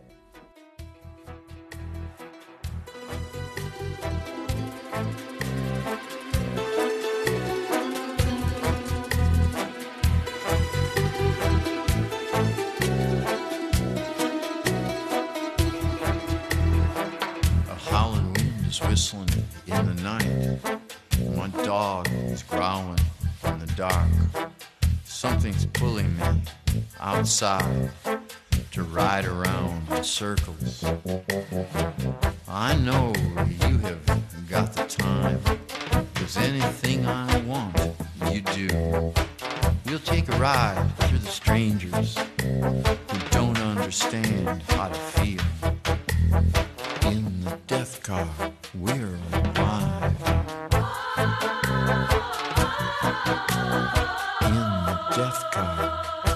Dog 21.71 22.05
is 22.25 22.43
growling 22.43 22.99
in 23.45 23.57
the 23.57 23.73
dark. 23.77 24.09
Something's 25.05 25.65
pulling 25.67 26.13
me 26.17 26.41
outside 26.99 27.89
to 28.73 28.83
ride 28.83 29.23
around 29.23 29.81
in 29.89 30.03
circles. 30.03 30.83
I 32.45 32.75
know 32.75 33.13
you 33.47 33.77
have 33.87 34.05
got 34.49 34.73
the 34.73 34.83
time. 34.83 35.39
Cause 36.15 36.35
anything 36.35 37.05
I 37.05 37.39
want, 37.51 37.79
you 38.29 38.41
do. 38.41 39.13
We'll 39.85 39.99
take 39.99 40.27
a 40.27 40.37
ride 40.37 40.91
through 40.99 41.19
the 41.19 41.33
strangers 41.41 42.17
who 42.41 43.19
don't 43.29 43.57
understand 43.57 44.61
how 44.63 44.89
to 44.89 44.99
feel. 45.15 45.43
In 47.09 47.45
the 47.45 47.57
death 47.67 48.03
car, 48.03 48.27
we're 48.73 49.17
alive 49.31 50.21
in 53.31 54.55
the 54.85 54.99
Jeff 55.15 55.51
car. 55.51 56.30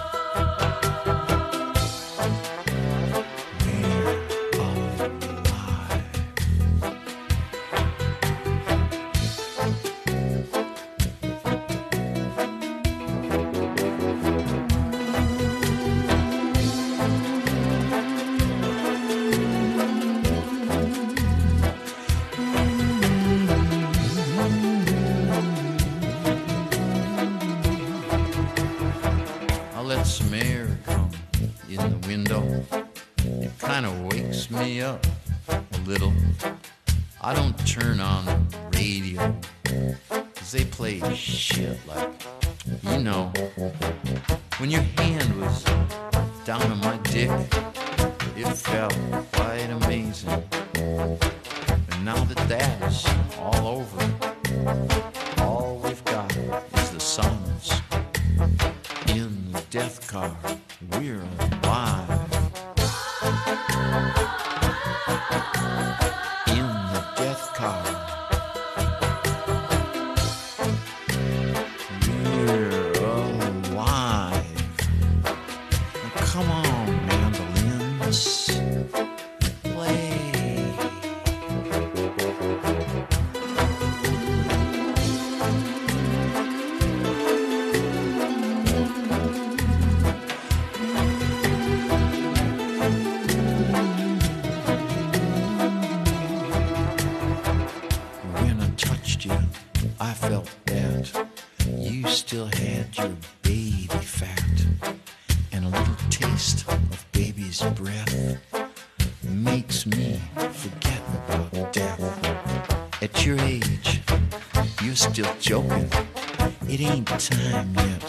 Still 115.65 115.79
joking. 115.79 116.69
It 116.69 116.81
ain't 116.81 117.07
time 117.07 117.73
yet 117.75 118.03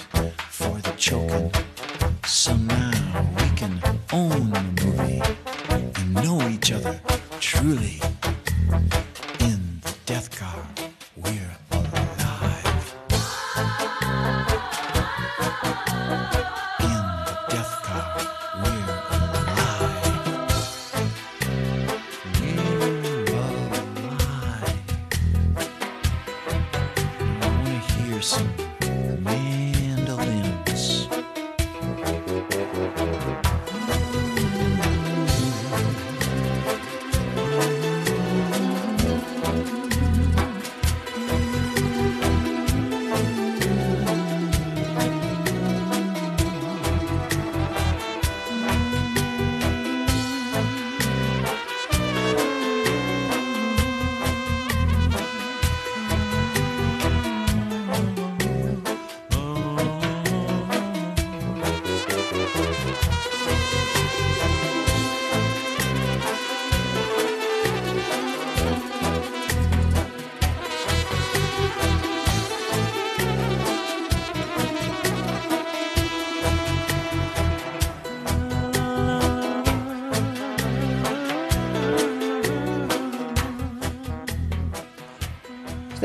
for 0.49 0.79
the 0.81 0.93
choking. 0.97 1.53
So 2.27 2.57
now 2.57 3.27
we 3.37 3.49
can 3.57 3.81
own 4.13 4.51
the 4.51 4.63
movie 4.85 5.23
and 5.71 6.15
know 6.15 6.49
each 6.49 6.73
other 6.73 7.01
truly 7.41 8.01
in 9.41 9.81
the 9.83 9.95
death 10.07 10.37
car. 10.39 10.67
We're 11.17 11.56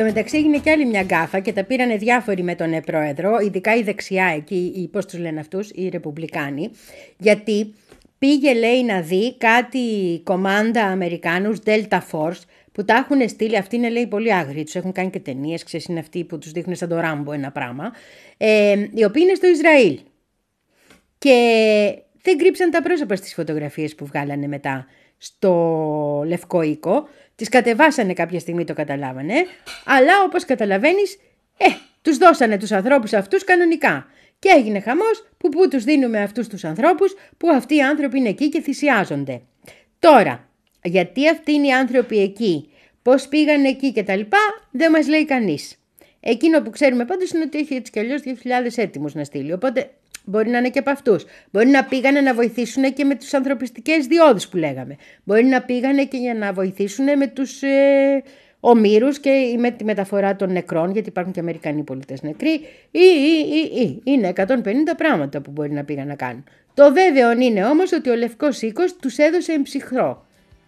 Στο 0.01 0.09
μεταξύ 0.09 0.37
έγινε 0.37 0.57
κι 0.57 0.69
άλλη 0.69 0.85
μια 0.85 1.01
γκάφα 1.01 1.39
και 1.39 1.53
τα 1.53 1.63
πήρανε 1.63 1.97
διάφοροι 1.97 2.43
με 2.43 2.55
τον 2.55 2.73
ε, 2.73 2.81
πρόεδρο, 2.81 3.39
ειδικά 3.39 3.75
η 3.75 3.83
δεξιά 3.83 4.25
εκεί, 4.25 4.73
οι, 4.75 4.87
πώς 4.87 5.05
τους 5.05 5.19
λένε 5.19 5.39
αυτούς, 5.39 5.69
οι 5.69 5.89
ρεπουμπλικάνοι, 5.89 6.69
γιατί 7.17 7.73
πήγε 8.17 8.53
λέει 8.53 8.83
να 8.83 9.01
δει 9.01 9.37
κάτι 9.37 9.79
κομμάντα 10.23 10.83
Αμερικάνους, 10.83 11.57
Delta 11.65 11.99
Force, 12.11 12.41
που 12.71 12.85
τα 12.85 12.95
έχουν 12.95 13.29
στείλει, 13.29 13.57
αυτοί 13.57 13.75
είναι 13.75 13.89
λέει 13.89 14.07
πολύ 14.07 14.33
άγριοι, 14.33 14.63
τους 14.63 14.75
έχουν 14.75 14.91
κάνει 14.91 15.09
και 15.09 15.19
ταινίες, 15.19 15.63
ξέρεις 15.63 15.85
είναι 15.85 15.99
αυτοί 15.99 16.23
που 16.23 16.37
τους 16.37 16.51
δείχνουν 16.51 16.75
σαν 16.75 16.89
το 16.89 16.99
Ράμπο 16.99 17.31
ένα 17.31 17.51
πράγμα, 17.51 17.91
ε, 18.37 18.71
οι 18.93 19.03
οποίοι 19.03 19.23
είναι 19.25 19.35
στο 19.35 19.47
Ισραήλ. 19.47 19.99
Και 21.17 21.35
δεν 22.21 22.37
κρύψαν 22.37 22.71
τα 22.71 22.81
πρόσωπα 22.81 23.15
στις 23.15 23.33
φωτογραφίες 23.33 23.95
που 23.95 24.05
βγάλανε 24.05 24.47
μετά 24.47 24.85
στο 25.17 26.23
Λευκό 26.25 26.61
Οίκο. 26.61 27.07
Τις 27.41 27.49
κατεβάσανε 27.49 28.13
κάποια 28.13 28.39
στιγμή, 28.39 28.63
το 28.63 28.73
καταλάβανε. 28.73 29.33
Αλλά 29.85 30.13
όπως 30.25 30.45
καταλαβαίνεις, 30.45 31.17
ε, 31.57 31.65
τους 32.01 32.17
δώσανε 32.17 32.57
τους 32.57 32.71
ανθρώπους 32.71 33.13
αυτούς 33.13 33.43
κανονικά. 33.43 34.07
Και 34.39 34.49
έγινε 34.55 34.79
χαμός 34.79 35.27
που 35.37 35.49
που 35.49 35.67
τους 35.67 35.83
δίνουμε 35.83 36.21
αυτούς 36.21 36.47
τους 36.47 36.63
ανθρώπους 36.63 37.15
που 37.37 37.49
αυτοί 37.49 37.75
οι 37.75 37.81
άνθρωποι 37.81 38.17
είναι 38.17 38.29
εκεί 38.29 38.49
και 38.49 38.61
θυσιάζονται. 38.61 39.41
Τώρα, 39.99 40.49
γιατί 40.83 41.29
αυτοί 41.29 41.51
είναι 41.51 41.67
οι 41.67 41.71
άνθρωποι 41.71 42.19
εκεί, 42.19 42.69
πώς 43.01 43.27
πήγαν 43.27 43.65
εκεί 43.65 43.91
και 43.91 44.03
τα 44.03 44.15
λοιπά, 44.15 44.39
δεν 44.71 44.91
μας 44.91 45.07
λέει 45.07 45.25
κανείς. 45.25 45.77
Εκείνο 46.19 46.61
που 46.61 46.69
ξέρουμε 46.69 47.05
πάντως 47.05 47.31
είναι 47.31 47.43
ότι 47.43 47.57
έχει 47.57 47.73
έτσι 47.73 47.91
κι 47.91 47.99
αλλιώς 47.99 48.21
2.000 48.21 48.77
έτοιμους 48.77 49.13
να 49.13 49.23
στείλει. 49.23 49.53
Οπότε 49.53 49.91
μπορεί 50.25 50.49
να 50.49 50.57
είναι 50.57 50.69
και 50.69 50.79
από 50.79 50.89
αυτούς. 50.89 51.25
Μπορεί 51.51 51.67
να 51.67 51.83
πήγανε 51.83 52.21
να 52.21 52.33
βοηθήσουν 52.33 52.93
και 52.93 53.03
με 53.03 53.15
τους 53.15 53.33
ανθρωπιστικές 53.33 54.05
διόδους 54.05 54.47
που 54.47 54.57
λέγαμε. 54.57 54.95
Μπορεί 55.23 55.43
να 55.43 55.61
πήγανε 55.61 56.05
και 56.05 56.17
για 56.17 56.33
να 56.33 56.53
βοηθήσουν 56.53 57.17
με 57.17 57.27
τους 57.27 57.61
ε, 57.61 58.23
ομήρους 58.59 59.19
και 59.19 59.55
με 59.57 59.71
τη 59.71 59.83
μεταφορά 59.83 60.35
των 60.35 60.51
νεκρών, 60.51 60.91
γιατί 60.91 61.09
υπάρχουν 61.09 61.33
και 61.33 61.39
Αμερικανοί 61.39 61.83
πολίτες 61.83 62.21
νεκροί. 62.21 62.51
Ή, 62.91 62.99
ή, 62.99 63.49
ή, 63.53 63.81
ή. 63.81 64.01
Είναι 64.03 64.33
150 64.35 64.47
πράγματα 64.97 65.41
που 65.41 65.51
μπορεί 65.51 65.71
να 65.71 65.83
πήγαν 65.83 66.07
να 66.07 66.15
κάνουν. 66.15 66.43
Το 66.73 66.93
βέβαιο 66.93 67.31
είναι 67.31 67.65
όμως 67.65 67.93
ότι 67.93 68.09
ο 68.09 68.15
Λευκός 68.15 68.61
Οίκος 68.61 68.95
τους 68.95 69.17
έδωσε 69.17 69.51
εμψυχρό. 69.51 70.25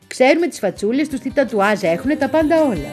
Ξέρουμε 0.07 0.47
τις 0.47 0.59
φατσούλες 0.59 1.09
τους, 1.09 1.19
τι 1.19 1.31
τατουάζ 1.31 1.83
έχουν, 1.83 2.17
τα 2.17 2.29
πάντα 2.29 2.61
όλα. 2.61 2.91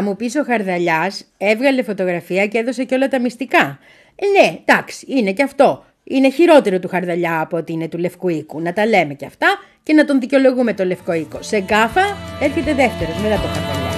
Θα 0.00 0.06
μου 0.08 0.16
πεις 0.16 0.36
ο 0.36 0.44
Χαρδαλιάς 0.44 1.24
έβγαλε 1.38 1.82
φωτογραφία 1.82 2.46
και 2.46 2.58
έδωσε 2.58 2.84
και 2.84 2.94
όλα 2.94 3.08
τα 3.08 3.20
μυστικά. 3.20 3.78
Ε, 4.16 4.26
ναι, 4.26 4.58
εντάξει, 4.64 5.06
είναι 5.08 5.32
και 5.32 5.42
αυτό. 5.42 5.84
Είναι 6.04 6.30
χειρότερο 6.30 6.78
του 6.78 6.88
Χαρδαλιά 6.88 7.40
από 7.40 7.56
ότι 7.56 7.72
είναι 7.72 7.88
του 7.88 7.98
Λευκού 7.98 8.28
Οίκου. 8.28 8.60
Να 8.60 8.72
τα 8.72 8.86
λέμε 8.86 9.14
και 9.14 9.26
αυτά 9.26 9.46
και 9.82 9.92
να 9.92 10.04
τον 10.04 10.20
δικαιολογούμε 10.20 10.74
το 10.74 10.84
Λευκό 10.84 11.12
Οίκο. 11.12 11.42
Σε 11.42 11.60
γκάφα 11.60 12.16
έρχεται 12.40 12.74
δεύτερος 12.74 13.16
μετά 13.22 13.34
το 13.34 13.48
Χαρδαλιά. 13.48 13.89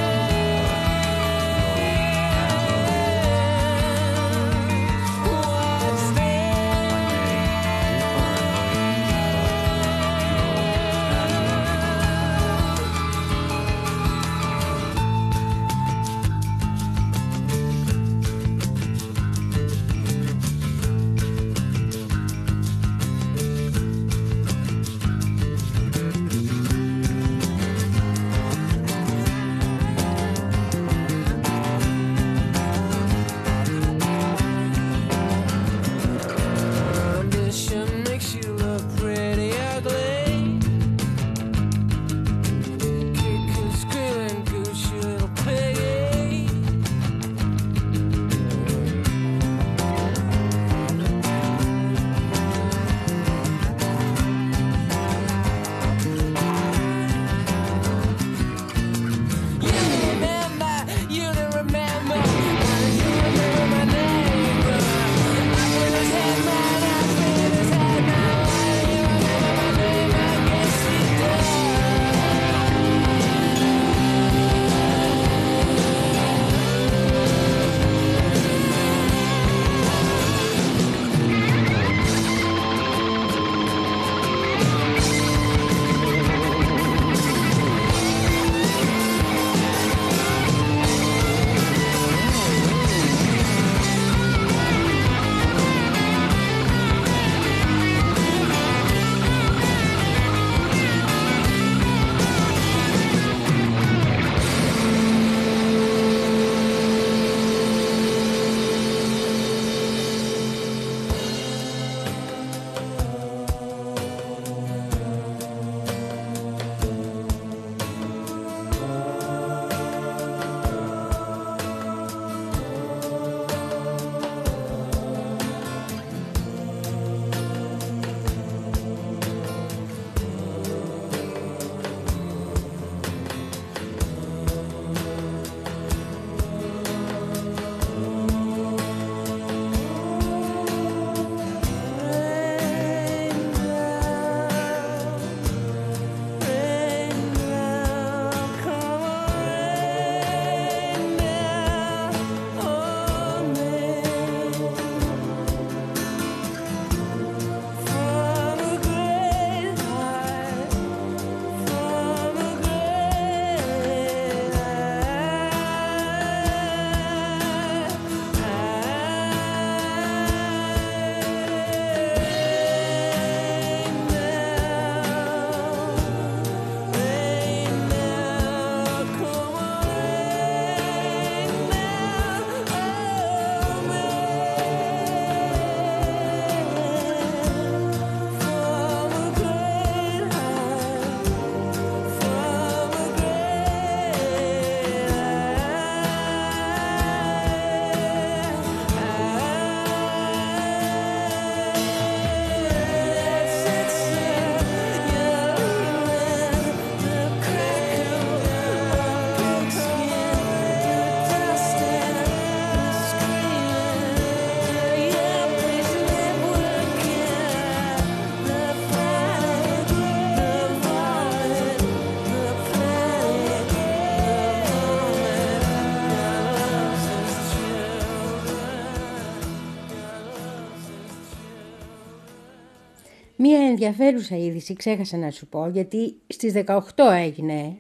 Ενδιαφέρουσα 233.73 234.37
είδηση 234.37 234.75
ξέχασα 234.75 235.17
να 235.17 235.31
σου 235.31 235.47
πω 235.47 235.69
γιατί 235.69 236.17
στις 236.27 236.53
18 236.67 236.81
έγινε 237.13 237.77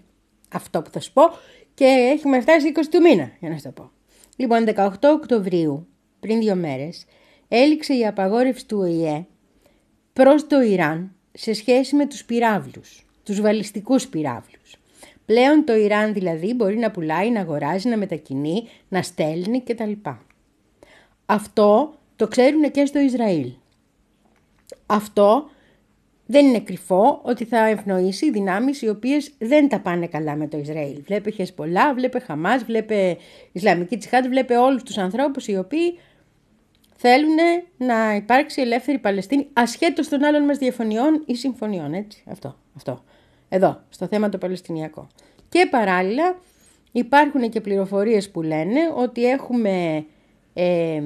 αυτό 0.52 0.82
που 0.82 0.90
θα 0.90 1.00
σου 1.00 1.12
πω 1.12 1.22
και 1.74 1.84
έχουμε 1.84 2.40
φτάσει 2.40 2.72
20 2.76 2.80
του 2.90 3.00
μήνα 3.00 3.30
για 3.40 3.48
να 3.48 3.56
σου 3.56 3.62
το 3.62 3.70
πω. 3.70 3.90
Λοιπόν, 4.36 4.64
18 4.76 4.90
Οκτωβρίου, 5.02 5.86
πριν 6.20 6.38
δύο 6.38 6.54
μέρες, 6.54 7.04
έληξε 7.48 7.94
η 7.94 8.06
απαγόρευση 8.06 8.66
του 8.66 8.78
ΟΗΕ 8.78 9.26
προς 10.12 10.46
το 10.46 10.60
Ιράν 10.60 11.12
σε 11.32 11.52
σχέση 11.52 11.96
με 11.96 12.06
τους 12.06 12.24
πυράβλους, 12.24 13.06
τους 13.22 13.40
βαλιστικούς 13.40 14.08
πυράβλους. 14.08 14.76
Πλέον 15.26 15.64
το 15.64 15.74
Ιράν 15.74 16.12
δηλαδή 16.12 16.54
μπορεί 16.54 16.76
να 16.76 16.90
πουλάει, 16.90 17.30
να 17.30 17.40
αγοράζει, 17.40 17.88
να 17.88 17.96
μετακινεί, 17.96 18.68
να 18.88 19.02
στέλνει 19.02 19.62
κτλ. 19.62 19.92
Αυτό 21.26 21.94
το 22.16 22.28
ξέρουν 22.28 22.70
και 22.70 22.84
στο 22.84 22.98
Ισραήλ. 22.98 23.52
Αυτό 24.86 25.50
δεν 26.26 26.46
είναι 26.46 26.60
κρυφό 26.60 27.20
ότι 27.22 27.44
θα 27.44 27.66
ευνοήσει 27.66 28.30
δυνάμεις 28.30 28.82
οι 28.82 28.88
οποίες 28.88 29.32
δεν 29.38 29.68
τα 29.68 29.80
πάνε 29.80 30.06
καλά 30.06 30.36
με 30.36 30.48
το 30.48 30.58
Ισραήλ. 30.58 31.02
Βλέπε 31.04 31.30
Χεσπολά, 31.30 31.94
βλέπε 31.94 32.18
Χαμάς, 32.18 32.64
βλέπε 32.64 33.16
Ισλαμική 33.52 33.96
Τσιχάτ, 33.96 34.26
βλέπε 34.26 34.56
όλους 34.56 34.82
τους 34.82 34.98
ανθρώπους 34.98 35.46
οι 35.46 35.56
οποίοι 35.56 35.98
θέλουν 36.96 37.36
να 37.76 38.14
υπάρξει 38.14 38.60
ελεύθερη 38.60 38.98
Παλαιστίνη 38.98 39.48
ασχέτως 39.52 40.08
των 40.08 40.24
άλλων 40.24 40.44
μας 40.44 40.58
διαφωνιών 40.58 41.22
ή 41.26 41.36
συμφωνιών. 41.36 41.94
Έτσι, 41.94 42.22
αυτό, 42.30 42.56
αυτό. 42.76 43.04
Εδώ, 43.48 43.80
στο 43.88 44.06
θέμα 44.06 44.28
το 44.28 44.38
Παλαιστινιακό. 44.38 45.06
Και 45.48 45.68
παράλληλα 45.70 46.36
υπάρχουν 46.92 47.50
και 47.50 47.60
πληροφορίες 47.60 48.30
που 48.30 48.42
λένε 48.42 48.80
ότι 48.96 49.24
έχουμε 49.24 50.04
ε, 50.54 51.02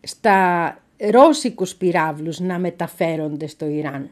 στα 0.00 0.78
ρώσικους 1.10 1.74
πυράβλους 1.74 2.40
να 2.40 2.58
μεταφέρονται 2.58 3.46
στο 3.46 3.66
Ιράν. 3.66 4.10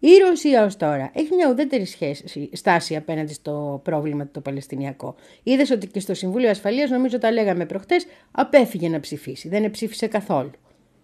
Η 0.00 0.16
Ρωσία 0.28 0.64
ως 0.64 0.76
τώρα 0.76 1.10
έχει 1.14 1.34
μια 1.34 1.50
ουδέτερη 1.50 1.84
σχέση, 1.84 2.50
στάση 2.52 2.96
απέναντι 2.96 3.32
στο 3.32 3.80
πρόβλημα 3.84 4.28
το 4.32 4.40
Παλαιστινιακό. 4.40 5.14
Είδες 5.42 5.70
ότι 5.70 5.86
και 5.86 6.00
στο 6.00 6.14
Συμβούλιο 6.14 6.50
Ασφαλείας, 6.50 6.90
νομίζω 6.90 7.18
τα 7.18 7.32
λέγαμε 7.32 7.66
προχτές, 7.66 8.06
απέφυγε 8.30 8.88
να 8.88 9.00
ψηφίσει. 9.00 9.48
Δεν 9.48 9.70
ψήφισε 9.70 10.06
καθόλου. 10.06 10.50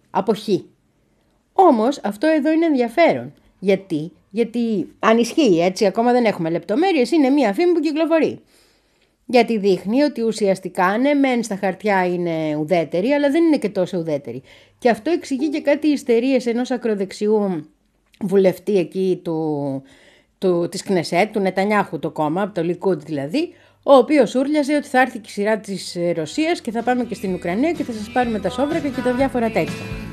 Αποχή. 0.09 0.69
Όμως 1.53 1.99
αυτό 2.03 2.27
εδώ 2.27 2.51
είναι 2.51 2.65
ενδιαφέρον. 2.65 3.33
Γιατί, 3.59 4.11
Γιατί 4.29 4.93
αν 4.99 5.17
ισχύει 5.17 5.61
έτσι, 5.61 5.85
ακόμα 5.85 6.11
δεν 6.11 6.25
έχουμε 6.25 6.49
λεπτομέρειες, 6.49 7.11
είναι 7.11 7.29
μια 7.29 7.53
φήμη 7.53 7.73
που 7.73 7.79
κυκλοφορεί. 7.79 8.39
Γιατί 9.25 9.57
δείχνει 9.57 10.01
ότι 10.01 10.21
ουσιαστικά 10.21 10.97
ναι, 10.97 11.13
μεν 11.13 11.43
στα 11.43 11.55
χαρτιά 11.55 12.05
είναι 12.05 12.55
ουδέτερη, 12.55 13.11
αλλά 13.11 13.29
δεν 13.31 13.43
είναι 13.43 13.57
και 13.57 13.69
τόσο 13.69 13.97
ουδέτερη. 13.97 14.41
Και 14.77 14.89
αυτό 14.89 15.09
εξηγεί 15.11 15.49
και 15.49 15.61
κάτι 15.61 15.87
ιστερίες 15.87 16.45
ενός 16.45 16.71
ακροδεξιού 16.71 17.65
βουλευτή 18.21 18.77
εκεί 18.77 19.19
του, 19.23 19.81
του, 20.37 20.67
της 20.71 20.83
Κνεσέτ, 20.83 21.31
του 21.31 21.39
Νετανιάχου 21.39 21.99
το 21.99 22.09
κόμμα, 22.09 22.41
από 22.41 22.53
το 22.53 22.63
Λικούντ 22.63 23.01
δηλαδή, 23.01 23.53
ο 23.83 23.93
οποίος 23.93 24.35
ούρλιαζε 24.35 24.75
ότι 24.75 24.87
θα 24.87 25.01
έρθει 25.01 25.19
και 25.19 25.27
η 25.29 25.31
σειρά 25.31 25.57
της 25.57 25.97
Ρωσίας 26.15 26.61
και 26.61 26.71
θα 26.71 26.83
πάμε 26.83 27.03
και 27.03 27.15
στην 27.15 27.33
Ουκρανία 27.33 27.71
και 27.71 27.83
θα 27.83 27.91
σας 27.91 28.11
πάρουμε 28.11 28.39
τα 28.39 28.49
σόβρακα 28.49 28.87
και 28.87 29.01
τα 29.01 29.13
διάφορα 29.13 29.49
τέτοια. 29.49 30.04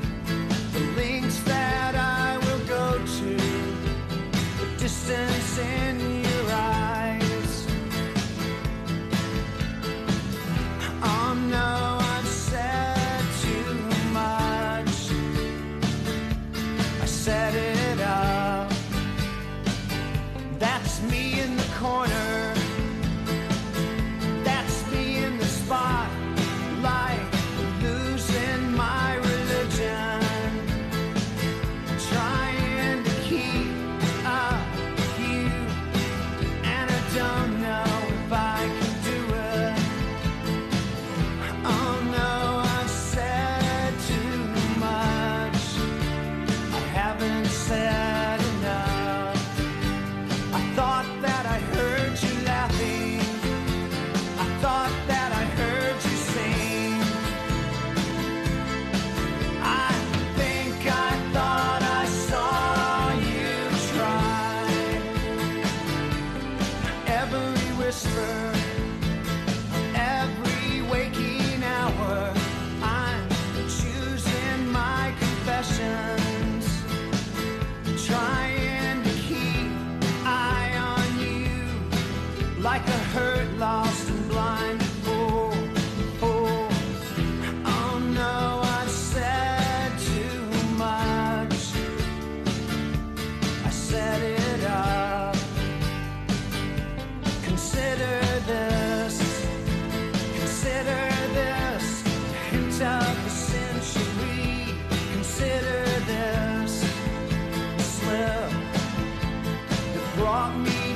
Brought 110.23 110.55
me 110.57 110.92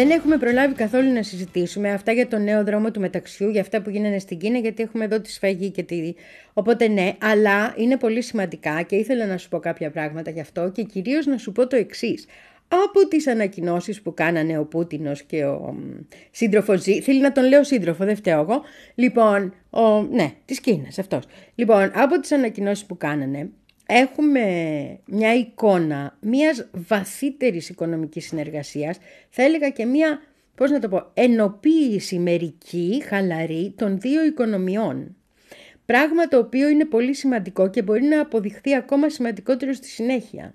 Δεν 0.00 0.10
έχουμε 0.10 0.36
προλάβει 0.36 0.74
καθόλου 0.74 1.12
να 1.12 1.22
συζητήσουμε 1.22 1.92
αυτά 1.92 2.12
για 2.12 2.28
το 2.28 2.38
νέο 2.38 2.64
δρόμο 2.64 2.90
του 2.90 3.00
μεταξιού, 3.00 3.48
για 3.48 3.60
αυτά 3.60 3.82
που 3.82 3.90
γίνανε 3.90 4.18
στην 4.18 4.38
Κίνα, 4.38 4.58
γιατί 4.58 4.82
έχουμε 4.82 5.04
εδώ 5.04 5.20
τη 5.20 5.30
σφαγή 5.30 5.70
και 5.70 5.82
τη... 5.82 6.14
Οπότε 6.52 6.88
ναι, 6.88 7.16
αλλά 7.20 7.74
είναι 7.76 7.96
πολύ 7.96 8.22
σημαντικά 8.22 8.82
και 8.82 8.96
ήθελα 8.96 9.26
να 9.26 9.36
σου 9.36 9.48
πω 9.48 9.58
κάποια 9.58 9.90
πράγματα 9.90 10.30
γι' 10.30 10.40
αυτό 10.40 10.70
και 10.70 10.82
κυρίως 10.82 11.26
να 11.26 11.38
σου 11.38 11.52
πω 11.52 11.66
το 11.66 11.76
εξής. 11.76 12.26
Από 12.68 13.08
τις 13.08 13.26
ανακοινώσεις 13.26 14.02
που 14.02 14.14
κάνανε 14.14 14.58
ο 14.58 14.64
Πούτινος 14.64 15.22
και 15.22 15.44
ο 15.44 15.72
μ, 15.72 15.78
σύντροφος 16.30 16.82
Ζή, 16.82 17.00
θέλει 17.00 17.20
να 17.20 17.32
τον 17.32 17.44
λέω 17.44 17.64
σύντροφο, 17.64 18.04
δεν 18.04 18.16
φταίω 18.16 18.40
εγώ, 18.40 18.62
λοιπόν, 18.94 19.54
ο, 19.70 20.02
ναι, 20.02 20.32
της 20.44 20.60
Κίνας 20.60 20.98
αυτός. 20.98 21.24
Λοιπόν, 21.54 21.90
από 21.94 22.20
τις 22.20 22.32
ανακοινώσεις 22.32 22.84
που 22.84 22.96
κάνανε, 22.96 23.50
έχουμε 23.90 24.44
μια 25.04 25.34
εικόνα 25.34 26.16
μιας 26.20 26.68
βαθύτερης 26.72 27.68
οικονομικής 27.68 28.26
συνεργασίας, 28.26 28.98
θα 29.30 29.42
έλεγα 29.42 29.70
και 29.70 29.84
μια, 29.84 30.20
πώς 30.54 30.70
να 30.70 30.78
το 30.78 30.88
πω, 30.88 31.10
ενοποίηση 31.14 32.18
μερική, 32.18 33.02
χαλαρή 33.08 33.74
των 33.76 34.00
δύο 34.00 34.24
οικονομιών. 34.24 35.16
Πράγμα 35.86 36.28
το 36.28 36.38
οποίο 36.38 36.68
είναι 36.68 36.84
πολύ 36.84 37.14
σημαντικό 37.14 37.70
και 37.70 37.82
μπορεί 37.82 38.02
να 38.02 38.20
αποδειχθεί 38.20 38.74
ακόμα 38.74 39.08
σημαντικότερο 39.08 39.72
στη 39.72 39.88
συνέχεια. 39.88 40.54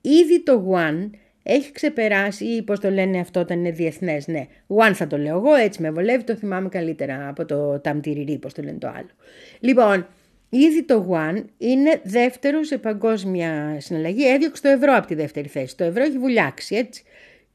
Ήδη 0.00 0.42
το 0.42 0.72
One 0.74 1.10
έχει 1.42 1.72
ξεπεράσει 1.72 2.44
ή 2.44 2.62
πώς 2.62 2.80
το 2.80 2.90
λένε 2.90 3.20
αυτό 3.20 3.40
όταν 3.40 3.58
είναι 3.58 3.70
διεθνές, 3.70 4.26
ναι. 4.26 4.46
One 4.66 4.92
θα 4.94 5.06
το 5.06 5.18
λέω 5.18 5.36
εγώ, 5.36 5.54
έτσι 5.54 5.82
με 5.82 5.90
βολεύει, 5.90 6.24
το 6.24 6.34
θυμάμαι 6.34 6.68
καλύτερα 6.68 7.28
από 7.28 7.44
το 7.44 7.78
ταμτυριρί, 7.78 8.38
πώς 8.38 8.52
το 8.52 8.62
λένε 8.62 8.78
το 8.78 8.88
άλλο. 8.88 9.10
Λοιπόν, 9.60 10.06
ήδη 10.50 10.82
το 10.82 11.06
One 11.10 11.44
είναι 11.58 12.00
δεύτερο 12.04 12.62
σε 12.62 12.78
παγκόσμια 12.78 13.76
συναλλαγή, 13.80 14.28
έδιωξε 14.28 14.62
το 14.62 14.68
ευρώ 14.68 14.96
από 14.96 15.06
τη 15.06 15.14
δεύτερη 15.14 15.48
θέση. 15.48 15.76
Το 15.76 15.84
ευρώ 15.84 16.02
έχει 16.02 16.18
βουλιάξει, 16.18 16.76
έτσι. 16.76 17.02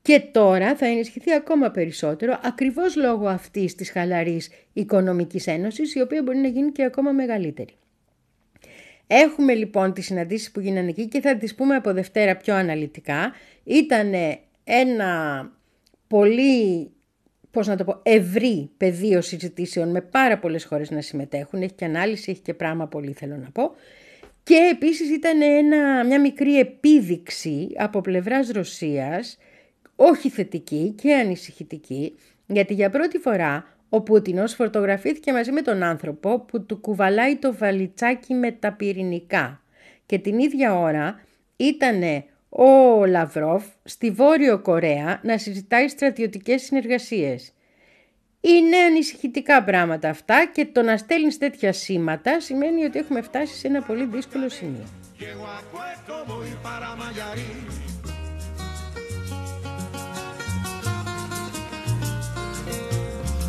Και 0.01 0.19
τώρα 0.31 0.75
θα 0.75 0.85
ενισχυθεί 0.85 1.33
ακόμα 1.33 1.71
περισσότερο 1.71 2.39
ακριβώς 2.43 2.95
λόγω 2.95 3.27
αυτής 3.27 3.75
της 3.75 3.91
χαλαρής 3.91 4.49
οικονομικής 4.73 5.47
ένωσης, 5.47 5.95
η 5.95 6.01
οποία 6.01 6.23
μπορεί 6.23 6.37
να 6.37 6.47
γίνει 6.47 6.71
και 6.71 6.83
ακόμα 6.83 7.11
μεγαλύτερη. 7.11 7.73
Έχουμε 9.07 9.53
λοιπόν 9.53 9.93
τις 9.93 10.05
συναντήσεις 10.05 10.51
που 10.51 10.59
γίνανε 10.59 10.89
εκεί 10.89 11.07
και 11.07 11.21
θα 11.21 11.37
τις 11.37 11.55
πούμε 11.55 11.75
από 11.75 11.93
Δευτέρα 11.93 12.35
πιο 12.35 12.55
αναλυτικά. 12.55 13.33
Ήταν 13.63 14.13
ένα 14.63 15.41
πολύ, 16.07 16.91
πώς 17.55 17.67
να 17.67 17.75
το 17.75 17.83
πω, 17.83 17.99
ευρύ 18.03 18.69
πεδίο 18.77 19.21
συζητήσεων 19.21 19.89
με 19.89 20.01
πάρα 20.01 20.37
πολλές 20.37 20.65
χώρες 20.65 20.91
να 20.91 21.01
συμμετέχουν. 21.01 21.61
Έχει 21.61 21.73
και 21.73 21.85
ανάλυση, 21.85 22.31
έχει 22.31 22.41
και 22.41 22.53
πράγμα 22.53 22.87
πολύ 22.87 23.11
θέλω 23.11 23.35
να 23.35 23.49
πω. 23.49 23.71
Και 24.43 24.69
επίσης 24.71 25.09
ήταν 25.09 25.41
ένα, 25.41 26.05
μια 26.05 26.19
μικρή 26.19 26.59
επίδειξη 26.59 27.67
από 27.77 28.01
πλευράς 28.01 28.49
Ρωσίας, 28.49 29.37
όχι 29.95 30.29
θετική 30.29 30.93
και 31.01 31.13
ανησυχητική, 31.13 32.15
γιατί 32.45 32.73
για 32.73 32.89
πρώτη 32.89 33.17
φορά 33.17 33.77
ο 33.89 34.01
Πούτινος 34.01 34.53
φορτογραφήθηκε 34.53 35.31
μαζί 35.31 35.51
με 35.51 35.61
τον 35.61 35.83
άνθρωπο 35.83 36.39
που 36.39 36.65
του 36.65 36.77
κουβαλάει 36.77 37.35
το 37.35 37.55
βαλιτσάκι 37.55 38.33
με 38.33 38.51
τα 38.51 38.73
πυρηνικά. 38.73 39.61
Και 40.05 40.19
την 40.19 40.39
ίδια 40.39 40.79
ώρα 40.79 41.21
ήταν 41.55 42.01
ο 42.57 43.05
Λαυρόφ 43.05 43.63
στη 43.83 44.11
Βόρειο 44.11 44.59
Κορέα 44.59 45.19
να 45.23 45.37
συζητάει 45.37 45.87
στρατιωτικές 45.87 46.61
συνεργασίες. 46.61 47.53
Είναι 48.41 48.77
ανησυχητικά 48.77 49.63
πράγματα 49.63 50.09
αυτά 50.09 50.45
και 50.53 50.65
το 50.65 50.81
να 50.81 50.97
στέλνεις 50.97 51.37
τέτοια 51.37 51.73
σήματα 51.73 52.39
σημαίνει 52.39 52.83
ότι 52.83 52.99
έχουμε 52.99 53.21
φτάσει 53.21 53.55
σε 53.55 53.67
ένα 53.67 53.81
πολύ 53.81 54.05
δύσκολο 54.05 54.49
σημείο. 54.49 54.85
Llego 55.19 55.45
a 55.57 55.59
Puerto, 55.73 56.13
voy 56.31 56.51
para 56.65 56.89
Mayarín. 57.01 57.59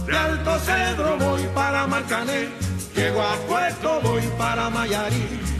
De 0.07 0.14
Alto 0.26 0.54
Cedro 0.66 1.11
voy 1.26 1.44
para 1.59 1.80
Marcané. 1.92 2.40
Llego 2.96 3.20
a 3.32 3.34
Puerto, 3.48 3.88
voy 4.07 4.26
para 4.40 4.64
Mayarí. 4.76 5.55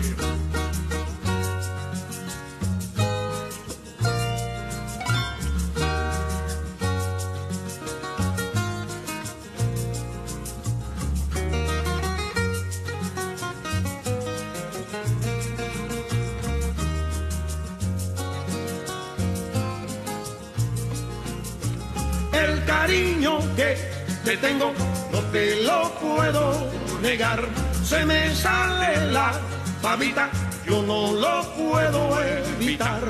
Te 24.27 24.37
tengo 24.39 24.73
no 25.13 25.21
te 25.31 25.63
lo 25.63 25.89
puedo 26.01 26.69
negar. 27.01 27.49
Se 27.85 28.05
me 28.05 28.35
sale 28.35 29.13
la 29.13 29.41
babita, 29.81 30.29
yo 30.67 30.83
no 30.83 31.13
lo 31.13 31.43
puedo 31.55 32.21
evitar. 32.21 33.03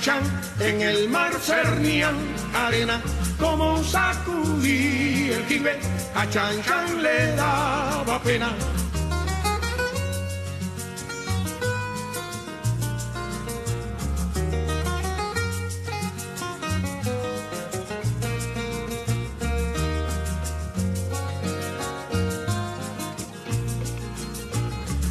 Chan 0.00 0.22
en 0.60 0.80
el 0.80 1.10
mar 1.10 1.30
cernían 1.40 2.16
arena, 2.54 3.02
como 3.38 3.84
sacudí 3.84 5.30
el 5.30 5.44
jibe, 5.46 5.78
a 6.14 6.26
Chan 6.30 6.62
Chan 6.62 7.02
le 7.02 7.36
daba 7.36 8.18
pena. 8.22 8.50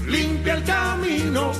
limpia 0.07 0.55
el 0.55 0.63
camino 0.63 1.51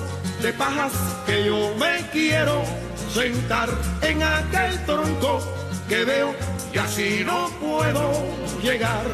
de 0.42 0.52
pajas 0.54 0.94
que 1.28 1.46
yo 1.46 1.76
me 1.78 2.10
quiero 2.12 2.89
sentar 3.14 3.70
en 4.02 4.22
aquel 4.22 4.86
tronco 4.86 5.40
que 5.88 6.06
veo 6.06 6.36
y 6.74 6.78
así 6.78 7.24
no 7.26 7.50
puedo 7.60 8.12
llegar. 8.62 9.06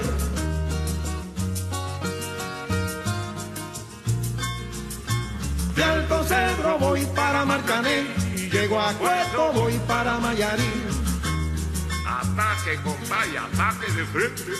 De 5.76 5.84
Alto 5.84 6.24
Cedro 6.24 6.80
voy 6.80 7.06
para 7.16 7.46
Marcané 7.46 8.06
y 8.36 8.50
llego 8.50 8.80
a 8.80 8.94
Cueto 8.94 9.52
voy 9.54 9.74
para 9.88 10.18
Mayarín. 10.20 10.84
Ataque, 12.08 12.80
compadre, 12.84 13.38
ataque 13.38 13.92
de 13.92 14.06
frente. 14.06 14.52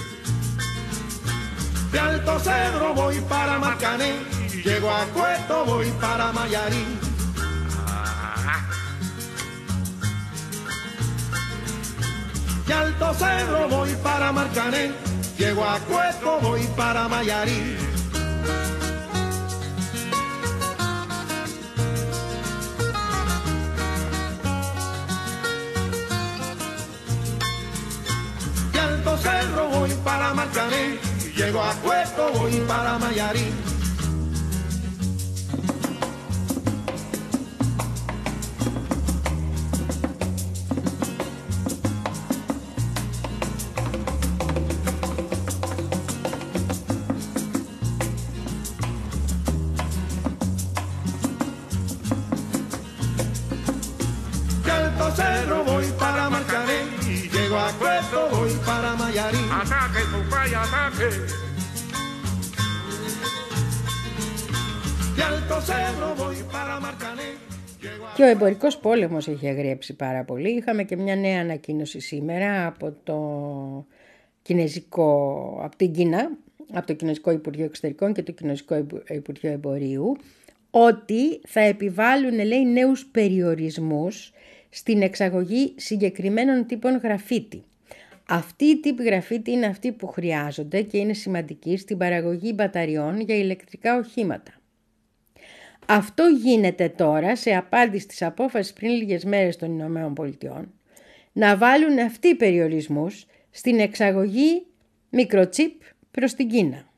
De 1.92 2.00
Alto 2.00 2.40
Cedro 2.40 2.94
voy 2.94 3.20
para 3.22 3.60
Marcané, 3.60 4.16
llego 4.64 4.90
a 4.92 5.06
Cueto, 5.06 5.66
voy 5.66 5.92
para 6.02 6.32
Mayarín. 6.32 7.05
De 12.68 12.74
Alto 12.74 13.14
Cedro 13.14 13.70
voy 13.70 13.96
para 14.02 14.32
Marcané, 14.32 14.92
llego 15.38 15.64
a 15.64 15.78
Cueto, 15.82 16.40
voy 16.42 16.62
para 16.76 17.08
Mayarín. 17.08 17.78
De 28.74 28.80
Alto 28.80 29.18
Cerro 29.18 29.70
voy 29.70 29.92
para 30.04 30.34
Marcané, 30.34 30.98
llego 31.36 31.62
a 31.62 31.72
Cueto, 31.76 32.32
voy 32.34 32.60
para 32.68 32.98
Mayarín. 32.98 33.75
A- 61.00 61.36
Και 68.16 68.22
ο 68.24 68.26
εμπορικός 68.26 68.78
πόλεμος 68.78 69.28
έχει 69.28 69.48
αγριέψει 69.48 69.94
πάρα 69.96 70.24
πολύ. 70.24 70.50
Είχαμε 70.50 70.84
και 70.84 70.96
μια 70.98 71.16
νέα 71.16 71.42
ανακοίνωση 71.42 72.00
σήμερα 72.00 72.68
από 72.68 72.96
το 73.04 73.18
Κινέζικο, 74.42 75.60
από 75.64 75.76
την 75.76 75.92
Κίνα, 75.92 76.30
από 76.74 76.88
το 76.88 76.94
Κινέζικο 76.94 77.32
Υπουργείο 77.32 77.66
Εξωτερικών 77.66 78.14
και 78.14 78.24
το 78.24 78.32
Κινέζικο 78.32 78.76
Υπου- 78.76 79.10
Υπουργείο 79.10 79.52
Εμπορίου, 79.52 80.18
ότι 80.70 81.42
θα 81.48 81.60
επιβάλλουν, 81.60 82.46
λέει, 82.46 82.66
νέους 82.66 83.06
περιορισμούς 83.06 84.34
στην 84.70 85.02
εξαγωγή 85.02 85.74
συγκεκριμένων 85.78 86.66
τύπων 86.66 86.98
γραφίτη. 87.04 87.64
Αυτή 88.28 88.66
η 88.66 88.80
τύπη 88.80 89.04
γραφίτη 89.04 89.52
είναι 89.52 89.66
αυτή 89.66 89.92
που 89.92 90.08
χρειάζονται 90.08 90.82
και 90.82 90.98
είναι 90.98 91.14
σημαντική 91.14 91.78
στην 91.78 91.98
παραγωγή 91.98 92.52
μπαταριών 92.56 93.20
για 93.20 93.36
ηλεκτρικά 93.36 93.98
οχήματα. 93.98 94.52
Αυτό 95.88 96.24
γίνεται 96.28 96.90
τώρα 96.90 97.36
σε 97.36 97.56
απάντηση 97.56 98.04
στις 98.04 98.22
απόφασεις 98.22 98.74
πριν 98.74 98.92
λίγες 98.92 99.26
μέρες 99.26 99.56
των 99.56 99.72
Ηνωμένων 99.72 100.14
Πολιτειών 100.14 100.74
να 101.38 101.58
βάλουν 101.58 102.00
αυτοί 102.00 102.28
οι 102.28 102.36
περιορισμούς 102.36 103.26
στην 103.50 103.80
εξαγωγή 103.80 104.66
μικροτσίπ 105.10 105.82
προς 106.12 106.34
την 106.34 106.50
Κίνα. 106.50 106.90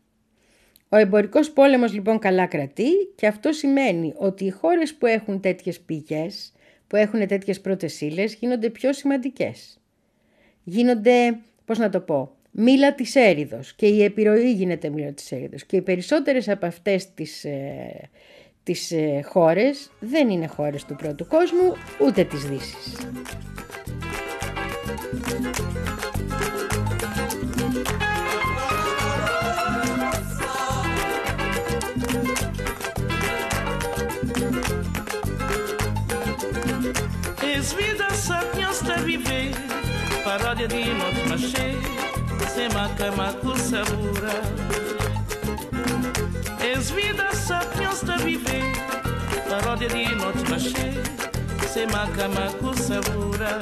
Ο 0.89 0.97
εμπορικός 0.97 1.51
πόλεμος 1.51 1.93
λοιπόν 1.93 2.19
καλά 2.19 2.45
κρατεί 2.45 2.89
και 3.15 3.27
αυτό 3.27 3.51
σημαίνει 3.51 4.13
ότι 4.15 4.45
οι 4.45 4.49
χώρες 4.49 4.95
που 4.95 5.05
έχουν 5.05 5.39
τέτοιες 5.39 5.79
πηγές, 5.79 6.53
που 6.87 6.95
έχουν 6.95 7.27
τέτοιες 7.27 7.61
πρώτες 7.61 8.01
ύλες, 8.01 8.33
γίνονται 8.33 8.69
πιο 8.69 8.93
σημαντικές. 8.93 9.79
Γίνονται, 10.69 11.37
πώς 11.65 11.77
να 11.77 11.89
το 11.89 11.99
πω, 11.99 12.31
μήλα 12.51 12.93
της 12.93 13.15
έριδος 13.15 13.73
και 13.73 13.85
η 13.85 14.03
επιρροή 14.03 14.51
γίνεται 14.51 14.89
μήλα 14.89 15.11
της 15.11 15.31
έριδος 15.31 15.65
και 15.65 15.75
οι 15.75 15.81
περισσότερες 15.81 16.49
από 16.49 16.65
αυτές 16.65 17.13
τις, 17.13 17.43
ε, 17.43 18.09
τις 18.63 18.91
ε, 18.91 19.21
χώρες 19.25 19.91
δεν 19.99 20.29
είναι 20.29 20.47
χώρες 20.47 20.85
του 20.85 20.95
πρώτου 20.95 21.27
κόσμου 21.27 21.73
ούτε 22.05 22.23
της 22.23 22.45
Δύσης. 22.45 22.95
És 37.57 37.73
vida 37.79 38.09
só 38.27 38.39
que 38.53 39.66
Paródia 40.37 40.67
de 40.67 40.93
nós 40.93 41.27
machê 41.29 41.73
Sem 42.53 42.69
macama 42.69 43.33
com 43.41 43.55
sabura 43.55 44.41
És 46.59 46.91
vida 46.91 47.33
só 47.33 47.57
que 47.59 47.83
nós 47.83 48.03
está 48.03 48.17
viver. 48.17 48.71
Paródia 49.49 49.89
de 49.89 50.15
nós 50.15 50.35
machê 50.47 50.93
Sem 51.67 51.87
macama 51.87 52.51
com 52.59 52.71
sabura 52.75 53.61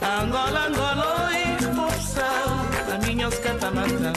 Angola, 0.00 0.68
Angola, 0.68 1.26
oi, 1.26 1.74
força 1.74 2.24
A 2.90 3.06
minha 3.06 3.28
os 3.28 3.38
catamatã 3.40 4.14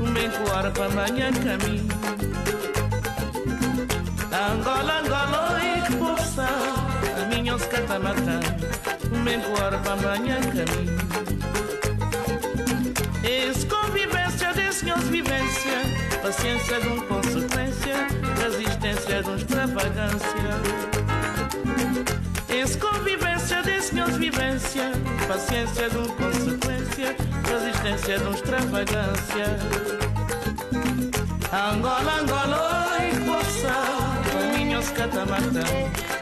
Um 0.00 0.12
bem 0.12 0.30
coar 0.30 0.70
para 0.70 0.86
amanhã 0.86 1.32
caminho. 1.32 1.88
Angola, 4.32 5.00
Angola, 5.00 5.51
Niños 7.52 7.68
catamata, 7.68 8.40
menguar 9.10 9.76
bambanhancani. 9.84 10.88
Ex-convivência 13.22 14.54
desse 14.54 14.86
meu 14.86 14.96
vivência, 14.96 15.78
paciência 16.22 16.80
de 16.80 16.88
um 16.88 17.00
consequência, 17.02 18.08
resistência 18.40 19.22
de 19.22 19.28
um 19.28 19.36
extravagância. 19.36 20.52
Ex-convivência 22.48 23.62
desse 23.62 23.94
meu 23.96 24.06
vivência, 24.06 24.90
paciência 25.28 25.90
de 25.90 25.98
um 25.98 26.08
consequência, 26.08 27.16
resistência 27.50 28.18
de 28.18 28.24
um 28.24 28.32
extravagância. 28.32 29.58
Angola, 31.52 32.18
Angola, 32.18 32.96
e 32.98 33.20
com 33.20 34.56
Niños 34.56 34.88
catamata. 34.88 36.21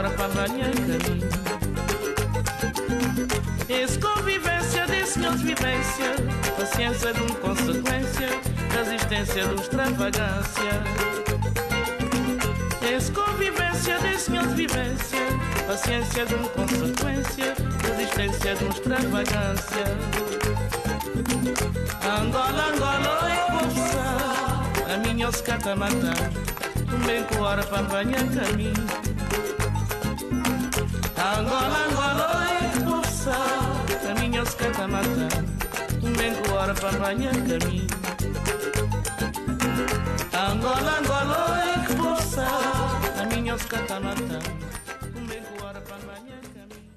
agora 0.00 0.10
cavalhando 0.16 0.98
Esse 3.68 3.98
convivência 3.98 4.86
desse 4.86 5.18
meus 5.18 5.42
vivência. 5.42 6.14
Paciência 6.56 7.12
de 7.12 7.22
um 7.22 7.26
consequência 7.26 8.28
resistência 8.72 9.40
existência 9.40 9.46
de 9.46 9.60
extravagância. 9.60 10.72
Esse 12.90 13.12
convivência 13.12 13.98
desse 13.98 14.30
meus 14.30 14.52
vivência. 14.54 15.18
Paciência 15.66 16.26
de 16.26 16.34
um 16.34 16.48
consequência 16.48 17.54
resistência 17.84 17.90
existência 17.92 18.54
de 18.54 18.64
extravagância. 18.68 19.84
Angola, 22.02 22.72
Angola, 22.74 23.28
eu 23.36 23.58
vou 23.58 24.94
A 24.94 24.96
minha 24.96 25.28
oscata 25.28 25.70
tá 25.70 25.76
matar. 25.76 26.30
Um 26.92 27.06
bem 27.06 27.22
com 27.24 27.42
hora 27.42 27.62
para 27.64 27.82
banhar 27.82 28.24
caminho. 28.30 28.99
Angola, 31.40 31.78
Angola, 31.88 32.24
oi, 32.40 32.56
força 32.84 33.36
A 34.10 34.20
minha 34.20 34.42
os 34.42 34.54
catamatã 34.54 35.28
Bem 36.18 36.32
com 36.38 36.52
hora 36.52 36.74
para 36.80 36.98
banhar 36.98 37.36
caminho 37.48 37.86
Angola, 40.48 40.90
Angola, 41.00 41.36
oi, 41.56 41.96
força 41.96 42.46
A 43.20 43.24
minha 43.34 43.54
os 43.54 43.64
catamatã 43.72 44.38
Bem 45.28 45.42
com 45.46 45.64
hora 45.64 45.80
para 45.88 46.02
banhar 46.08 46.40
caminho 46.54 46.90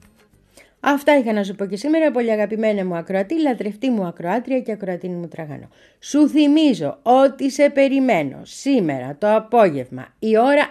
Αυτά 0.79 1.17
είχα 1.17 1.33
να 1.33 1.43
σου 1.43 1.55
πω 1.55 1.65
και 1.65 1.75
σήμερα, 1.75 2.11
πολύ 2.11 2.31
αγαπημένα 2.31 2.85
μου 2.85 2.95
ακροατή, 2.95 3.41
λατρευτή 3.41 3.89
μου 3.89 4.05
ακροάτρια 4.05 4.59
και 4.59 4.71
ακροατίνη 4.71 5.15
μου 5.15 5.27
τραγανό. 5.27 5.69
Σου 5.99 6.29
θυμίζω 6.29 6.99
ότι 7.01 7.51
σε 7.51 7.69
περιμένω 7.69 8.39
σήμερα 8.43 9.15
το 9.17 9.35
απόγευμα, 9.35 10.07
η 10.19 10.37
ώρα 10.37 10.67